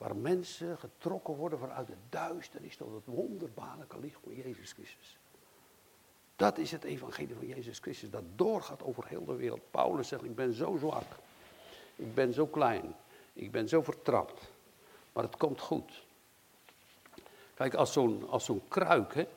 Waar 0.06 0.16
mensen 0.16 0.78
getrokken 0.78 1.36
worden 1.36 1.60
vanuit 1.60 1.88
het 1.88 1.98
duisternis 2.10 2.76
tot 2.76 2.94
het 2.94 3.06
wonderbaarlijke 3.06 4.00
licht 4.00 4.20
van 4.24 4.36
Jezus 4.36 4.72
Christus. 4.72 5.18
Dat 6.36 6.58
is 6.58 6.72
het 6.72 6.84
evangelie 6.84 7.36
van 7.36 7.48
Jezus 7.48 7.80
Christus, 7.80 8.10
dat 8.10 8.24
doorgaat 8.36 8.84
over 8.84 9.08
heel 9.08 9.26
de 9.26 9.36
wereld. 9.36 9.72
Paulus 9.72 10.08
zegt, 10.08 10.24
ik 10.24 10.36
ben 10.36 10.54
zo 10.54 10.78
zwak. 10.80 11.04
Ik 11.96 12.16
ben 12.16 12.34
zo 12.34 12.46
klein. 12.46 12.96
Ik 13.34 13.52
ben 13.52 13.70
zo 13.70 13.82
vertrapt. 13.82 14.52
Maar 15.14 15.24
het 15.24 15.38
komt 15.38 15.62
goed. 15.62 16.04
Kijk, 17.54 17.74
als 17.74 17.94
zo'n 17.94 18.28
zo'n 18.38 18.62
kruik, 18.68 19.14
hè. 19.14 19.28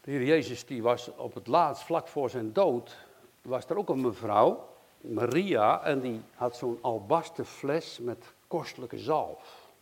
De 0.00 0.10
Heer 0.10 0.24
Jezus 0.24 0.66
die 0.66 0.82
was 0.82 1.14
op 1.16 1.34
het 1.34 1.46
laatst, 1.46 1.82
vlak 1.82 2.08
voor 2.08 2.30
zijn 2.30 2.52
dood, 2.52 2.96
was 3.42 3.66
er 3.66 3.76
ook 3.76 3.88
een 3.88 4.00
mevrouw, 4.00 4.68
Maria, 5.00 5.82
en 5.82 6.00
die 6.00 6.20
had 6.34 6.56
zo'n 6.56 6.78
albasten 6.80 7.46
fles 7.46 7.98
met 7.98 8.33
kostelijke 8.46 8.98
zalf. 8.98 9.72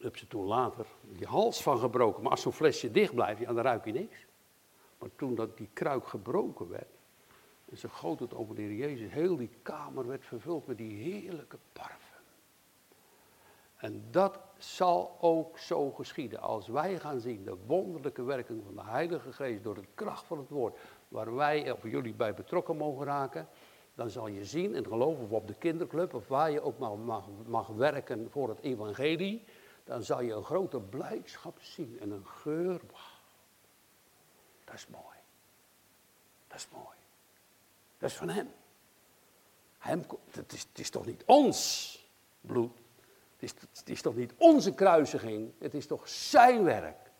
Heb 0.00 0.16
ze 0.16 0.26
toen 0.26 0.44
later 0.44 0.86
die 1.02 1.26
hals 1.26 1.62
van 1.62 1.78
gebroken. 1.78 2.22
Maar 2.22 2.30
als 2.30 2.42
zo'n 2.42 2.52
flesje 2.52 2.90
dicht 2.90 3.14
blijft, 3.14 3.40
ja, 3.40 3.52
dan 3.52 3.64
ruik 3.64 3.84
je 3.84 3.92
niks. 3.92 4.26
Maar 4.98 5.10
toen 5.16 5.34
dat 5.34 5.56
die 5.56 5.68
kruik 5.72 6.06
gebroken 6.06 6.68
werd, 6.68 6.92
en 7.70 7.76
ze 7.76 7.88
goot 7.88 8.20
het 8.20 8.34
over 8.34 8.54
de 8.54 8.62
Heer 8.62 8.74
Jezus, 8.74 9.12
heel 9.12 9.36
die 9.36 9.50
kamer 9.62 10.06
werd 10.06 10.24
vervuld 10.24 10.66
met 10.66 10.76
die 10.76 11.02
heerlijke 11.02 11.58
parfum. 11.72 12.14
En 13.76 14.04
dat 14.10 14.38
zal 14.58 15.16
ook 15.20 15.58
zo 15.58 15.90
geschieden. 15.90 16.40
Als 16.40 16.68
wij 16.68 16.98
gaan 16.98 17.20
zien 17.20 17.44
de 17.44 17.56
wonderlijke 17.66 18.22
werking 18.22 18.62
van 18.64 18.74
de 18.74 18.90
Heilige 18.90 19.32
Geest 19.32 19.62
door 19.62 19.74
de 19.74 19.86
kracht 19.94 20.24
van 20.26 20.38
het 20.38 20.48
woord, 20.48 20.78
waar 21.08 21.34
wij 21.34 21.70
of 21.70 21.82
jullie 21.82 22.14
bij 22.14 22.34
betrokken 22.34 22.76
mogen 22.76 23.06
raken, 23.06 23.48
dan 23.94 24.10
zal 24.10 24.26
je 24.26 24.44
zien 24.44 24.74
en 24.74 24.86
geloven 24.86 25.24
of 25.24 25.30
op 25.30 25.46
de 25.46 25.54
kinderclub 25.54 26.14
of 26.14 26.28
waar 26.28 26.50
je 26.50 26.60
ook 26.60 26.78
mag, 26.78 27.24
mag 27.46 27.66
werken 27.66 28.30
voor 28.30 28.48
het 28.48 28.60
evangelie, 28.60 29.44
dan 29.84 30.02
zal 30.02 30.20
je 30.20 30.32
een 30.32 30.44
grote 30.44 30.80
blijdschap 30.80 31.60
zien 31.60 31.98
en 32.00 32.10
een 32.10 32.26
geur. 32.26 32.80
Dat 34.64 34.74
is 34.74 34.86
mooi. 34.86 35.16
Dat 36.48 36.56
is 36.56 36.68
mooi. 36.72 36.96
Dat 37.98 38.10
is 38.10 38.16
van 38.16 38.28
hem. 38.28 38.50
hem 39.78 40.04
het, 40.30 40.52
is, 40.52 40.62
het 40.62 40.78
is 40.78 40.90
toch 40.90 41.06
niet 41.06 41.22
ons 41.24 41.98
bloed. 42.40 42.72
Het 43.32 43.42
is, 43.42 43.54
het 43.78 43.88
is 43.88 44.02
toch 44.02 44.14
niet 44.14 44.34
onze 44.36 44.74
kruisiging. 44.74 45.52
Het 45.58 45.74
is 45.74 45.86
toch 45.86 46.08
zijn 46.08 46.64
werk. 46.64 47.10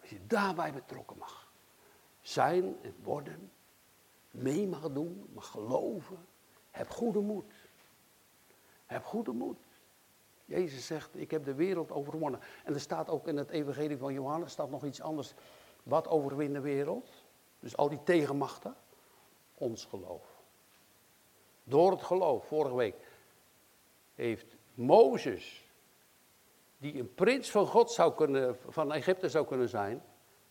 Als 0.00 0.10
je 0.10 0.26
daarbij 0.26 0.72
betrokken 0.72 1.18
mag 1.18 1.52
zijn 2.20 2.76
en 2.82 2.94
worden, 3.02 3.50
mee 4.34 4.66
mag 4.66 4.92
doen, 4.92 5.30
mag 5.32 5.50
geloven, 5.50 6.26
heb 6.70 6.90
goede 6.90 7.20
moed. 7.20 7.52
Heb 8.86 9.04
goede 9.04 9.32
moed. 9.32 9.58
Jezus 10.44 10.86
zegt, 10.86 11.16
ik 11.16 11.30
heb 11.30 11.44
de 11.44 11.54
wereld 11.54 11.90
overwonnen. 11.90 12.40
En 12.64 12.74
er 12.74 12.80
staat 12.80 13.08
ook 13.08 13.28
in 13.28 13.36
het 13.36 13.50
evangelie 13.50 13.96
van 13.96 14.12
Johannes 14.12 14.52
staat 14.52 14.70
nog 14.70 14.84
iets 14.84 15.00
anders. 15.00 15.34
Wat 15.82 16.08
overwint 16.08 16.54
de 16.54 16.60
wereld? 16.60 17.10
Dus 17.60 17.76
al 17.76 17.88
die 17.88 18.02
tegenmachten. 18.02 18.76
Ons 19.54 19.84
geloof. 19.84 20.42
Door 21.64 21.90
het 21.90 22.02
geloof, 22.02 22.46
vorige 22.46 22.74
week, 22.74 22.94
heeft 24.14 24.56
Mozes, 24.74 25.70
die 26.78 26.98
een 26.98 27.14
prins 27.14 27.50
van 27.50 27.66
God 27.66 27.90
zou 27.90 28.14
kunnen, 28.14 28.56
van 28.68 28.92
Egypte 28.92 29.28
zou 29.28 29.46
kunnen 29.46 29.68
zijn, 29.68 30.02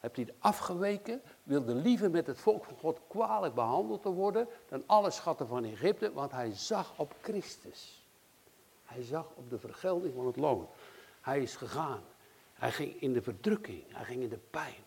hebt 0.03 0.15
hij 0.15 0.35
afgeweken, 0.39 1.21
wilde 1.43 1.75
liever 1.75 2.11
met 2.11 2.27
het 2.27 2.39
volk 2.39 2.65
van 2.65 2.77
God 2.77 2.99
kwalijk 3.07 3.53
behandeld 3.53 4.01
te 4.01 4.09
worden 4.09 4.47
dan 4.69 4.83
alle 4.85 5.11
schatten 5.11 5.47
van 5.47 5.63
Egypte, 5.63 6.13
want 6.13 6.31
hij 6.31 6.51
zag 6.51 6.93
op 6.97 7.13
Christus. 7.21 8.07
Hij 8.83 9.03
zag 9.03 9.25
op 9.35 9.49
de 9.49 9.59
vergelding 9.59 10.13
van 10.15 10.25
het 10.25 10.35
loon. 10.35 10.67
Hij 11.21 11.41
is 11.41 11.55
gegaan. 11.55 12.01
Hij 12.53 12.71
ging 12.71 13.01
in 13.01 13.13
de 13.13 13.21
verdrukking. 13.21 13.83
Hij 13.87 14.05
ging 14.05 14.21
in 14.21 14.29
de 14.29 14.39
pijn. 14.49 14.83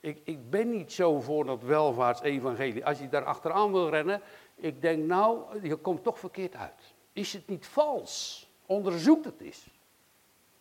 Ik, 0.00 0.20
ik 0.24 0.50
ben 0.50 0.70
niet 0.70 0.92
zo 0.92 1.20
voor 1.20 1.44
dat 1.44 1.62
welvaartsevangelie. 1.62 2.86
Als 2.86 2.98
je 2.98 3.08
daar 3.08 3.24
achteraan 3.24 3.72
wil 3.72 3.88
rennen, 3.88 4.20
ik 4.54 4.82
denk 4.82 5.04
nou, 5.04 5.60
je 5.68 5.76
komt 5.76 6.02
toch 6.02 6.18
verkeerd 6.18 6.54
uit. 6.54 6.94
Is 7.12 7.32
het 7.32 7.48
niet 7.48 7.66
vals? 7.66 8.46
Onderzoek 8.66 9.24
het 9.24 9.40
eens. 9.40 9.66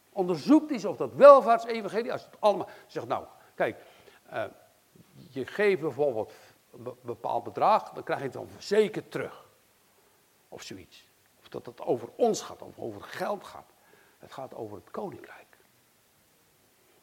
Onderzoek 0.10 0.72
eens 0.72 0.86
of 0.86 0.98
dat 0.98 1.14
welvaartsevangelie, 1.14 2.12
als 2.12 2.24
het 2.24 2.36
allemaal 2.40 2.70
zegt 2.88 3.08
nou, 3.08 3.26
kijk, 3.62 3.84
uh, 4.34 4.44
je 5.30 5.46
geeft 5.46 5.82
bijvoorbeeld 5.82 6.34
een 6.72 6.96
bepaald 7.02 7.44
bedrag, 7.44 7.90
dan 7.90 8.04
krijg 8.04 8.20
je 8.20 8.26
het 8.26 8.34
dan 8.34 8.48
verzekerd 8.48 9.12
terug. 9.12 9.50
Of 10.50 10.62
zoiets 10.62 11.10
dat 11.50 11.66
het 11.66 11.82
over 11.82 12.10
ons 12.16 12.42
gaat, 12.42 12.62
of 12.62 12.80
over 12.80 13.02
geld 13.02 13.44
gaat. 13.44 13.74
Het 14.20 14.32
gaat 14.32 14.54
over 14.54 14.78
het 14.78 14.92
koninkrijk. 14.92 15.58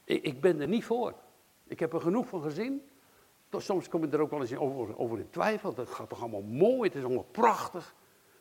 Ik, 0.04 0.22
ik 0.22 0.40
ben 0.40 0.60
er 0.60 0.68
niet 0.68 0.84
voor. 0.84 1.14
Ik 1.66 1.80
heb 1.80 1.92
er 1.92 2.00
genoeg 2.00 2.28
van 2.28 2.42
gezien. 2.42 2.88
Soms 3.50 3.88
kom 3.88 4.04
je 4.04 4.10
er 4.10 4.20
ook 4.20 4.30
wel 4.30 4.40
eens 4.40 4.56
over, 4.56 4.98
over 4.98 5.18
in 5.18 5.30
twijfel. 5.30 5.74
Dat 5.74 5.90
gaat 5.90 6.08
toch 6.08 6.20
allemaal 6.20 6.42
mooi, 6.42 6.88
het 6.88 6.98
is 6.98 7.04
allemaal 7.04 7.28
prachtig. 7.30 7.94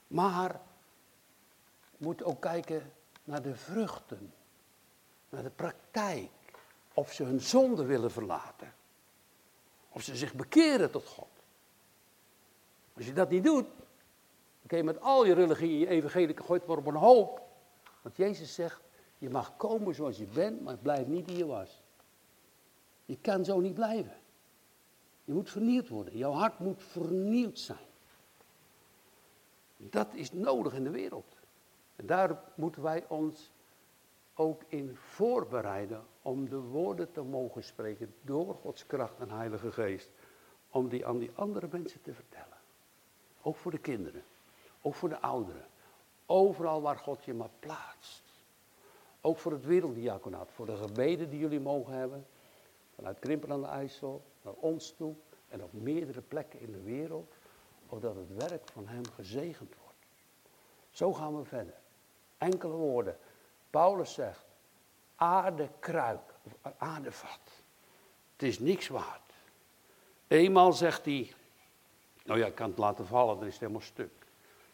Maar 0.07 0.61
moet 1.97 2.23
ook 2.23 2.41
kijken 2.41 2.93
naar 3.23 3.41
de 3.41 3.55
vruchten. 3.55 4.33
Naar 5.29 5.43
de 5.43 5.49
praktijk. 5.49 6.29
Of 6.97 7.13
ze 7.13 7.23
hun 7.23 7.41
zonde 7.41 7.85
willen 7.85 8.11
verlaten. 8.11 8.73
Of 9.89 10.01
ze 10.01 10.15
zich 10.15 10.33
bekeren 10.33 10.91
tot 10.91 11.05
God. 11.05 11.29
Als 12.93 13.05
je 13.05 13.13
dat 13.13 13.29
niet 13.29 13.43
doet, 13.43 13.65
Oké, 14.63 14.81
met 14.81 15.01
al 15.01 15.25
je 15.25 15.33
religie 15.33 15.87
en 15.87 15.95
je 15.95 16.01
evangelie 16.01 16.37
gooit 16.37 16.65
maar 16.65 16.77
op 16.77 16.85
een 16.85 16.95
hoop. 16.95 17.41
Want 18.01 18.15
Jezus 18.15 18.53
zegt, 18.53 18.81
je 19.17 19.29
mag 19.29 19.57
komen 19.57 19.95
zoals 19.95 20.17
je 20.17 20.25
bent, 20.25 20.61
maar 20.61 20.77
blijf 20.77 21.07
niet 21.07 21.27
die 21.27 21.37
je 21.37 21.45
was. 21.45 21.81
Je 23.05 23.17
kan 23.21 23.45
zo 23.45 23.59
niet 23.59 23.73
blijven. 23.73 24.17
Je 25.23 25.33
moet 25.33 25.49
vernieuwd 25.49 25.87
worden. 25.87 26.17
Jouw 26.17 26.31
hart 26.31 26.59
moet 26.59 26.83
vernieuwd 26.83 27.59
zijn. 27.59 27.87
Dat 29.77 30.07
is 30.13 30.31
nodig 30.31 30.73
in 30.73 30.83
de 30.83 30.89
wereld. 30.89 31.35
En 31.95 32.05
daar 32.05 32.43
moeten 32.55 32.81
wij 32.81 33.05
ons 33.07 33.51
ook 34.33 34.61
in 34.67 34.95
voorbereiden 34.95 36.05
om 36.27 36.49
de 36.49 36.59
woorden 36.59 37.11
te 37.11 37.21
mogen 37.21 37.63
spreken 37.63 38.15
door 38.21 38.55
Gods 38.55 38.85
kracht 38.85 39.19
en 39.19 39.29
Heilige 39.29 39.71
Geest. 39.71 40.09
Om 40.69 40.89
die 40.89 41.05
aan 41.05 41.17
die 41.17 41.31
andere 41.35 41.67
mensen 41.71 42.01
te 42.01 42.13
vertellen. 42.13 42.57
Ook 43.41 43.55
voor 43.55 43.71
de 43.71 43.77
kinderen. 43.77 44.23
Ook 44.81 44.95
voor 44.95 45.09
de 45.09 45.19
ouderen. 45.19 45.65
Overal 46.25 46.81
waar 46.81 46.97
God 46.97 47.25
je 47.25 47.33
maar 47.33 47.49
plaatst. 47.59 48.23
Ook 49.21 49.37
voor 49.37 49.51
het 49.51 49.65
werelddiaconaat. 49.65 50.51
Voor 50.51 50.65
de 50.65 50.75
gebeden 50.75 51.29
die 51.29 51.39
jullie 51.39 51.59
mogen 51.59 51.93
hebben. 51.93 52.25
Vanuit 52.95 53.19
Krimpen 53.19 53.51
aan 53.51 53.61
de 53.61 53.67
IJssel 53.67 54.23
naar 54.41 54.53
ons 54.53 54.93
toe. 54.97 55.13
En 55.49 55.63
op 55.63 55.73
meerdere 55.73 56.21
plekken 56.21 56.59
in 56.59 56.71
de 56.71 56.81
wereld. 56.81 57.33
Opdat 57.89 58.15
het 58.15 58.49
werk 58.49 58.67
van 58.71 58.87
hem 58.87 59.05
gezegend 59.05 59.75
wordt. 59.83 59.97
Zo 60.89 61.13
gaan 61.13 61.37
we 61.37 61.45
verder. 61.45 61.75
Enkele 62.37 62.73
woorden. 62.73 63.17
Paulus 63.69 64.13
zegt. 64.13 64.45
Aardekruik. 65.17 66.33
Aardevat. 66.77 67.39
Het 68.33 68.43
is 68.43 68.59
niks 68.59 68.87
waard. 68.87 69.33
Eenmaal 70.27 70.73
zegt 70.73 71.05
hij. 71.05 71.33
Nou 72.23 72.39
ja, 72.39 72.45
ik 72.45 72.55
kan 72.55 72.69
het 72.69 72.77
laten 72.77 73.07
vallen, 73.07 73.35
dan 73.37 73.45
is 73.45 73.51
het 73.51 73.61
helemaal 73.61 73.81
stuk. 73.81 74.11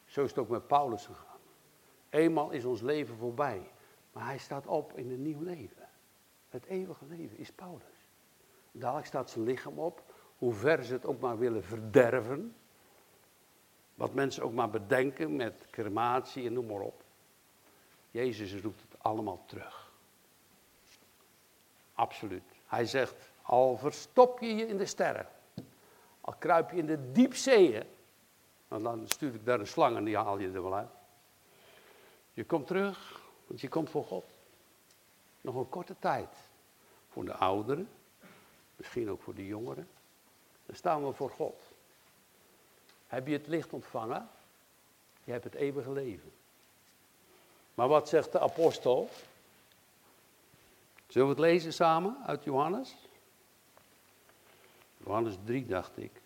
Zo 0.05 0.23
is 0.23 0.29
het 0.29 0.39
ook 0.39 0.49
met 0.49 0.67
Paulus 0.67 1.05
gegaan. 1.05 1.39
Eenmaal 2.09 2.51
is 2.51 2.65
ons 2.65 2.81
leven 2.81 3.15
voorbij. 3.17 3.71
Maar 4.11 4.25
hij 4.25 4.37
staat 4.37 4.67
op 4.67 4.97
in 4.97 5.11
een 5.11 5.21
nieuw 5.21 5.41
leven. 5.41 5.89
Het 6.49 6.65
eeuwige 6.65 7.05
leven 7.05 7.37
is 7.37 7.51
Paulus. 7.51 8.07
Dadelijk 8.71 9.07
staat 9.07 9.29
zijn 9.29 9.45
lichaam 9.45 9.79
op, 9.79 10.03
hoe 10.37 10.53
ver 10.53 10.83
ze 10.83 10.93
het 10.93 11.05
ook 11.05 11.19
maar 11.19 11.37
willen 11.37 11.63
verderven. 11.63 12.55
Wat 13.95 14.13
mensen 14.13 14.43
ook 14.43 14.53
maar 14.53 14.69
bedenken 14.69 15.35
met 15.35 15.67
crematie 15.69 16.45
en 16.45 16.53
noem 16.53 16.65
maar 16.65 16.79
op. 16.79 17.03
Jezus 18.11 18.61
roept 18.61 18.81
het 18.81 19.03
allemaal 19.03 19.43
terug. 19.45 19.82
Absoluut. 21.93 22.43
Hij 22.67 22.85
zegt, 22.85 23.15
al 23.41 23.77
verstop 23.77 24.39
je 24.39 24.55
je 24.55 24.67
in 24.67 24.77
de 24.77 24.85
sterren, 24.85 25.27
al 26.21 26.33
kruip 26.39 26.71
je 26.71 26.77
in 26.77 26.85
de 26.85 27.11
diepzeeën, 27.11 27.83
want 28.67 28.83
dan 28.83 29.07
stuur 29.07 29.33
ik 29.33 29.45
daar 29.45 29.59
een 29.59 29.67
slang 29.67 29.97
en 29.97 30.03
die 30.03 30.17
haal 30.17 30.37
je 30.37 30.51
er 30.51 30.63
wel 30.63 30.75
uit. 30.75 30.89
Je 32.33 32.43
komt 32.43 32.67
terug, 32.67 33.21
want 33.47 33.61
je 33.61 33.69
komt 33.69 33.89
voor 33.89 34.03
God. 34.03 34.25
Nog 35.41 35.55
een 35.55 35.69
korte 35.69 35.95
tijd. 35.99 36.35
Voor 37.09 37.25
de 37.25 37.33
ouderen, 37.33 37.89
misschien 38.75 39.09
ook 39.09 39.21
voor 39.21 39.35
de 39.35 39.45
jongeren. 39.45 39.87
Dan 40.65 40.75
staan 40.75 41.05
we 41.05 41.13
voor 41.13 41.29
God. 41.29 41.61
Heb 43.07 43.27
je 43.27 43.33
het 43.33 43.47
licht 43.47 43.73
ontvangen? 43.73 44.29
Je 45.23 45.31
hebt 45.31 45.43
het 45.43 45.53
eeuwige 45.53 45.91
leven. 45.91 46.31
Maar 47.73 47.87
wat 47.87 48.09
zegt 48.09 48.31
de 48.31 48.39
apostel? 48.39 49.09
Zullen 51.07 51.27
we 51.27 51.33
het 51.33 51.43
lezen 51.43 51.73
samen 51.73 52.17
uit 52.25 52.43
Johannes? 52.43 52.95
Johannes 54.97 55.35
3, 55.45 55.65
dacht 55.65 55.97
ik. 55.97 56.21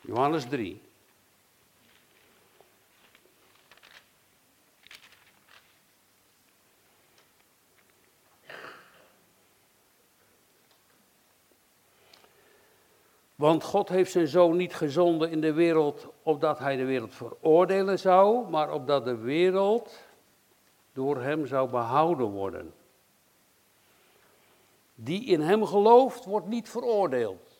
Johannes 0.00 0.44
3. 0.48 0.82
Want 13.42 13.64
God 13.64 13.88
heeft 13.88 14.12
zijn 14.12 14.28
zoon 14.28 14.56
niet 14.56 14.74
gezonden 14.74 15.30
in 15.30 15.40
de 15.40 15.52
wereld 15.52 16.08
opdat 16.22 16.58
hij 16.58 16.76
de 16.76 16.84
wereld 16.84 17.14
veroordelen 17.14 17.98
zou, 17.98 18.50
maar 18.50 18.72
opdat 18.72 19.04
de 19.04 19.16
wereld 19.16 19.98
door 20.92 21.20
hem 21.22 21.46
zou 21.46 21.70
behouden 21.70 22.26
worden. 22.26 22.74
Die 24.94 25.24
in 25.24 25.40
hem 25.40 25.66
gelooft, 25.66 26.24
wordt 26.24 26.46
niet 26.46 26.68
veroordeeld. 26.68 27.50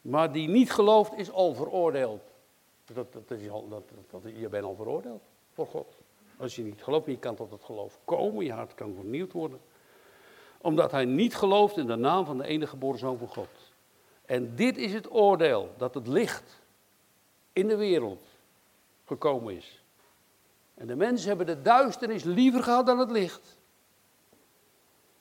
Maar 0.00 0.32
die 0.32 0.48
niet 0.48 0.72
gelooft, 0.72 1.12
is 1.12 1.30
al 1.30 1.54
veroordeeld. 1.54 2.22
Dat, 2.84 3.12
dat, 3.12 3.28
dat, 3.28 4.22
je 4.36 4.48
bent 4.48 4.64
al 4.64 4.74
veroordeeld 4.74 5.22
voor 5.52 5.66
God. 5.66 5.96
Als 6.36 6.56
je 6.56 6.62
niet 6.62 6.82
gelooft, 6.82 7.06
je 7.06 7.18
kan 7.18 7.34
tot 7.34 7.50
het 7.50 7.64
geloof 7.64 7.98
komen, 8.04 8.44
je 8.44 8.52
hart 8.52 8.74
kan 8.74 8.94
vernieuwd 8.94 9.32
worden. 9.32 9.60
Omdat 10.60 10.90
hij 10.90 11.04
niet 11.04 11.36
gelooft 11.36 11.76
in 11.76 11.86
de 11.86 11.96
naam 11.96 12.24
van 12.24 12.38
de 12.38 12.46
enige 12.46 12.70
geboren 12.70 12.98
zoon 12.98 13.18
van 13.18 13.28
God. 13.28 13.48
En 14.24 14.54
dit 14.54 14.76
is 14.76 14.92
het 14.92 15.10
oordeel, 15.10 15.70
dat 15.76 15.94
het 15.94 16.06
licht 16.06 16.60
in 17.52 17.68
de 17.68 17.76
wereld 17.76 18.22
gekomen 19.04 19.56
is. 19.56 19.84
En 20.76 20.86
de 20.86 20.96
mensen 20.96 21.28
hebben 21.28 21.46
de 21.46 21.62
duisternis 21.62 22.22
liever 22.22 22.62
gehad 22.62 22.86
dan 22.86 22.98
het 22.98 23.10
licht. 23.10 23.58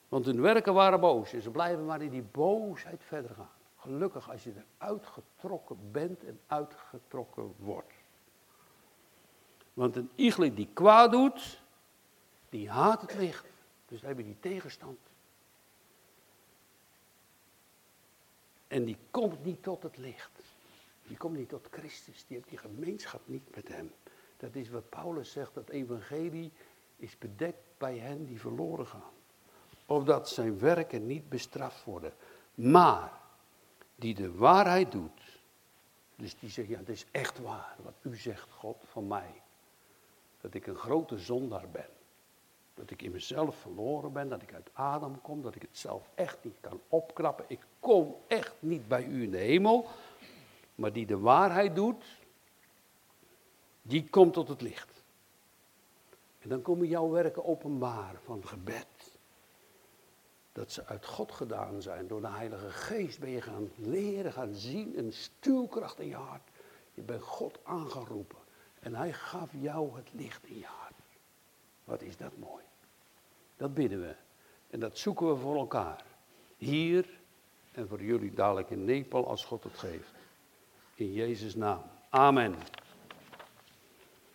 Want 0.09 0.25
hun 0.25 0.41
werken 0.41 0.73
waren 0.73 0.99
boos 0.99 1.33
en 1.33 1.41
ze 1.41 1.49
blijven 1.49 1.85
maar 1.85 2.01
in 2.01 2.09
die 2.09 2.21
boosheid 2.21 3.03
verder 3.03 3.35
gaan. 3.35 3.49
Gelukkig 3.75 4.31
als 4.31 4.43
je 4.43 4.51
er 4.51 4.65
uitgetrokken 4.77 5.91
bent 5.91 6.23
en 6.23 6.39
uitgetrokken 6.47 7.55
wordt. 7.57 7.93
Want 9.73 9.95
een 9.95 10.09
igel 10.15 10.55
die 10.55 10.69
kwaad 10.73 11.11
doet, 11.11 11.61
die 12.49 12.69
haat 12.69 13.01
het 13.01 13.15
licht. 13.15 13.45
Dus 13.87 13.99
dan 13.99 14.09
heb 14.09 14.17
je 14.17 14.23
die 14.23 14.39
tegenstand. 14.39 14.99
En 18.67 18.85
die 18.85 18.97
komt 19.11 19.43
niet 19.43 19.63
tot 19.63 19.83
het 19.83 19.97
licht. 19.97 20.31
Die 21.07 21.17
komt 21.17 21.37
niet 21.37 21.49
tot 21.49 21.67
Christus. 21.71 22.25
Die 22.27 22.37
heeft 22.37 22.49
die 22.49 22.57
gemeenschap 22.57 23.21
niet 23.25 23.55
met 23.55 23.67
hem. 23.67 23.91
Dat 24.37 24.55
is 24.55 24.69
wat 24.69 24.89
Paulus 24.89 25.31
zegt, 25.31 25.53
dat 25.53 25.69
evangelie 25.69 26.51
is 26.97 27.17
bedekt 27.17 27.63
bij 27.77 27.97
hen 27.97 28.25
die 28.25 28.39
verloren 28.39 28.87
gaan. 28.87 29.13
Opdat 29.85 30.29
zijn 30.29 30.59
werken 30.59 31.05
niet 31.05 31.29
bestraft 31.29 31.83
worden. 31.83 32.13
Maar 32.53 33.11
die 33.95 34.15
de 34.15 34.33
waarheid 34.33 34.91
doet. 34.91 35.21
Dus 36.15 36.39
die 36.39 36.49
zegt, 36.49 36.67
ja, 36.67 36.77
het 36.77 36.89
is 36.89 37.05
echt 37.11 37.39
waar 37.39 37.75
wat 37.83 37.93
u 38.01 38.15
zegt, 38.15 38.49
God, 38.49 38.77
van 38.85 39.07
mij. 39.07 39.41
Dat 40.41 40.53
ik 40.53 40.67
een 40.67 40.75
grote 40.75 41.17
zondaar 41.17 41.69
ben. 41.71 41.89
Dat 42.73 42.91
ik 42.91 43.01
in 43.01 43.11
mezelf 43.11 43.55
verloren 43.55 44.13
ben, 44.13 44.29
dat 44.29 44.41
ik 44.41 44.53
uit 44.53 44.69
Adam 44.73 45.21
kom, 45.21 45.41
dat 45.41 45.55
ik 45.55 45.61
het 45.61 45.77
zelf 45.77 46.09
echt 46.15 46.37
niet 46.41 46.57
kan 46.61 46.81
opknappen. 46.87 47.45
Ik 47.47 47.59
kom 47.79 48.15
echt 48.27 48.55
niet 48.59 48.87
bij 48.87 49.05
u 49.05 49.23
in 49.23 49.31
de 49.31 49.37
hemel. 49.37 49.87
Maar 50.75 50.93
die 50.93 51.05
de 51.05 51.19
waarheid 51.19 51.75
doet, 51.75 52.03
die 53.87 54.09
komt 54.09 54.33
tot 54.33 54.47
het 54.47 54.61
licht. 54.61 55.03
En 56.39 56.49
dan 56.49 56.61
komen 56.61 56.87
jouw 56.87 57.09
werken 57.09 57.45
openbaar 57.45 58.15
van 58.23 58.47
gebed. 58.47 59.17
Dat 60.51 60.71
ze 60.71 60.85
uit 60.85 61.05
God 61.05 61.31
gedaan 61.31 61.81
zijn. 61.81 62.07
Door 62.07 62.21
de 62.21 62.27
Heilige 62.27 62.69
Geest 62.69 63.19
ben 63.19 63.29
je 63.29 63.41
gaan 63.41 63.71
leren, 63.75 64.33
gaan 64.33 64.53
zien. 64.53 64.97
Een 64.97 65.13
stuwkracht 65.13 65.99
in 65.99 66.07
je 66.07 66.15
hart. 66.15 66.49
Je 66.93 67.01
bent 67.01 67.21
God 67.21 67.59
aangeroepen. 67.63 68.37
En 68.79 68.95
hij 68.95 69.13
gaf 69.13 69.49
jou 69.59 69.95
het 69.95 70.13
licht 70.13 70.45
in 70.45 70.57
je 70.57 70.65
hart. 70.65 70.93
Wat 71.83 72.01
is 72.01 72.17
dat 72.17 72.37
mooi. 72.37 72.63
Dat 73.57 73.73
bidden 73.73 74.01
we. 74.01 74.15
En 74.69 74.79
dat 74.79 74.97
zoeken 74.97 75.27
we 75.27 75.35
voor 75.35 75.55
elkaar. 75.55 76.03
Hier 76.57 77.19
en 77.71 77.87
voor 77.87 78.01
jullie 78.03 78.33
dadelijk 78.33 78.69
in 78.69 78.85
Nepal 78.85 79.27
als 79.27 79.45
God 79.45 79.63
het 79.63 79.77
geeft. 79.77 80.13
In 80.95 81.13
Jezus' 81.13 81.55
naam. 81.55 81.81
Amen. 82.09 82.55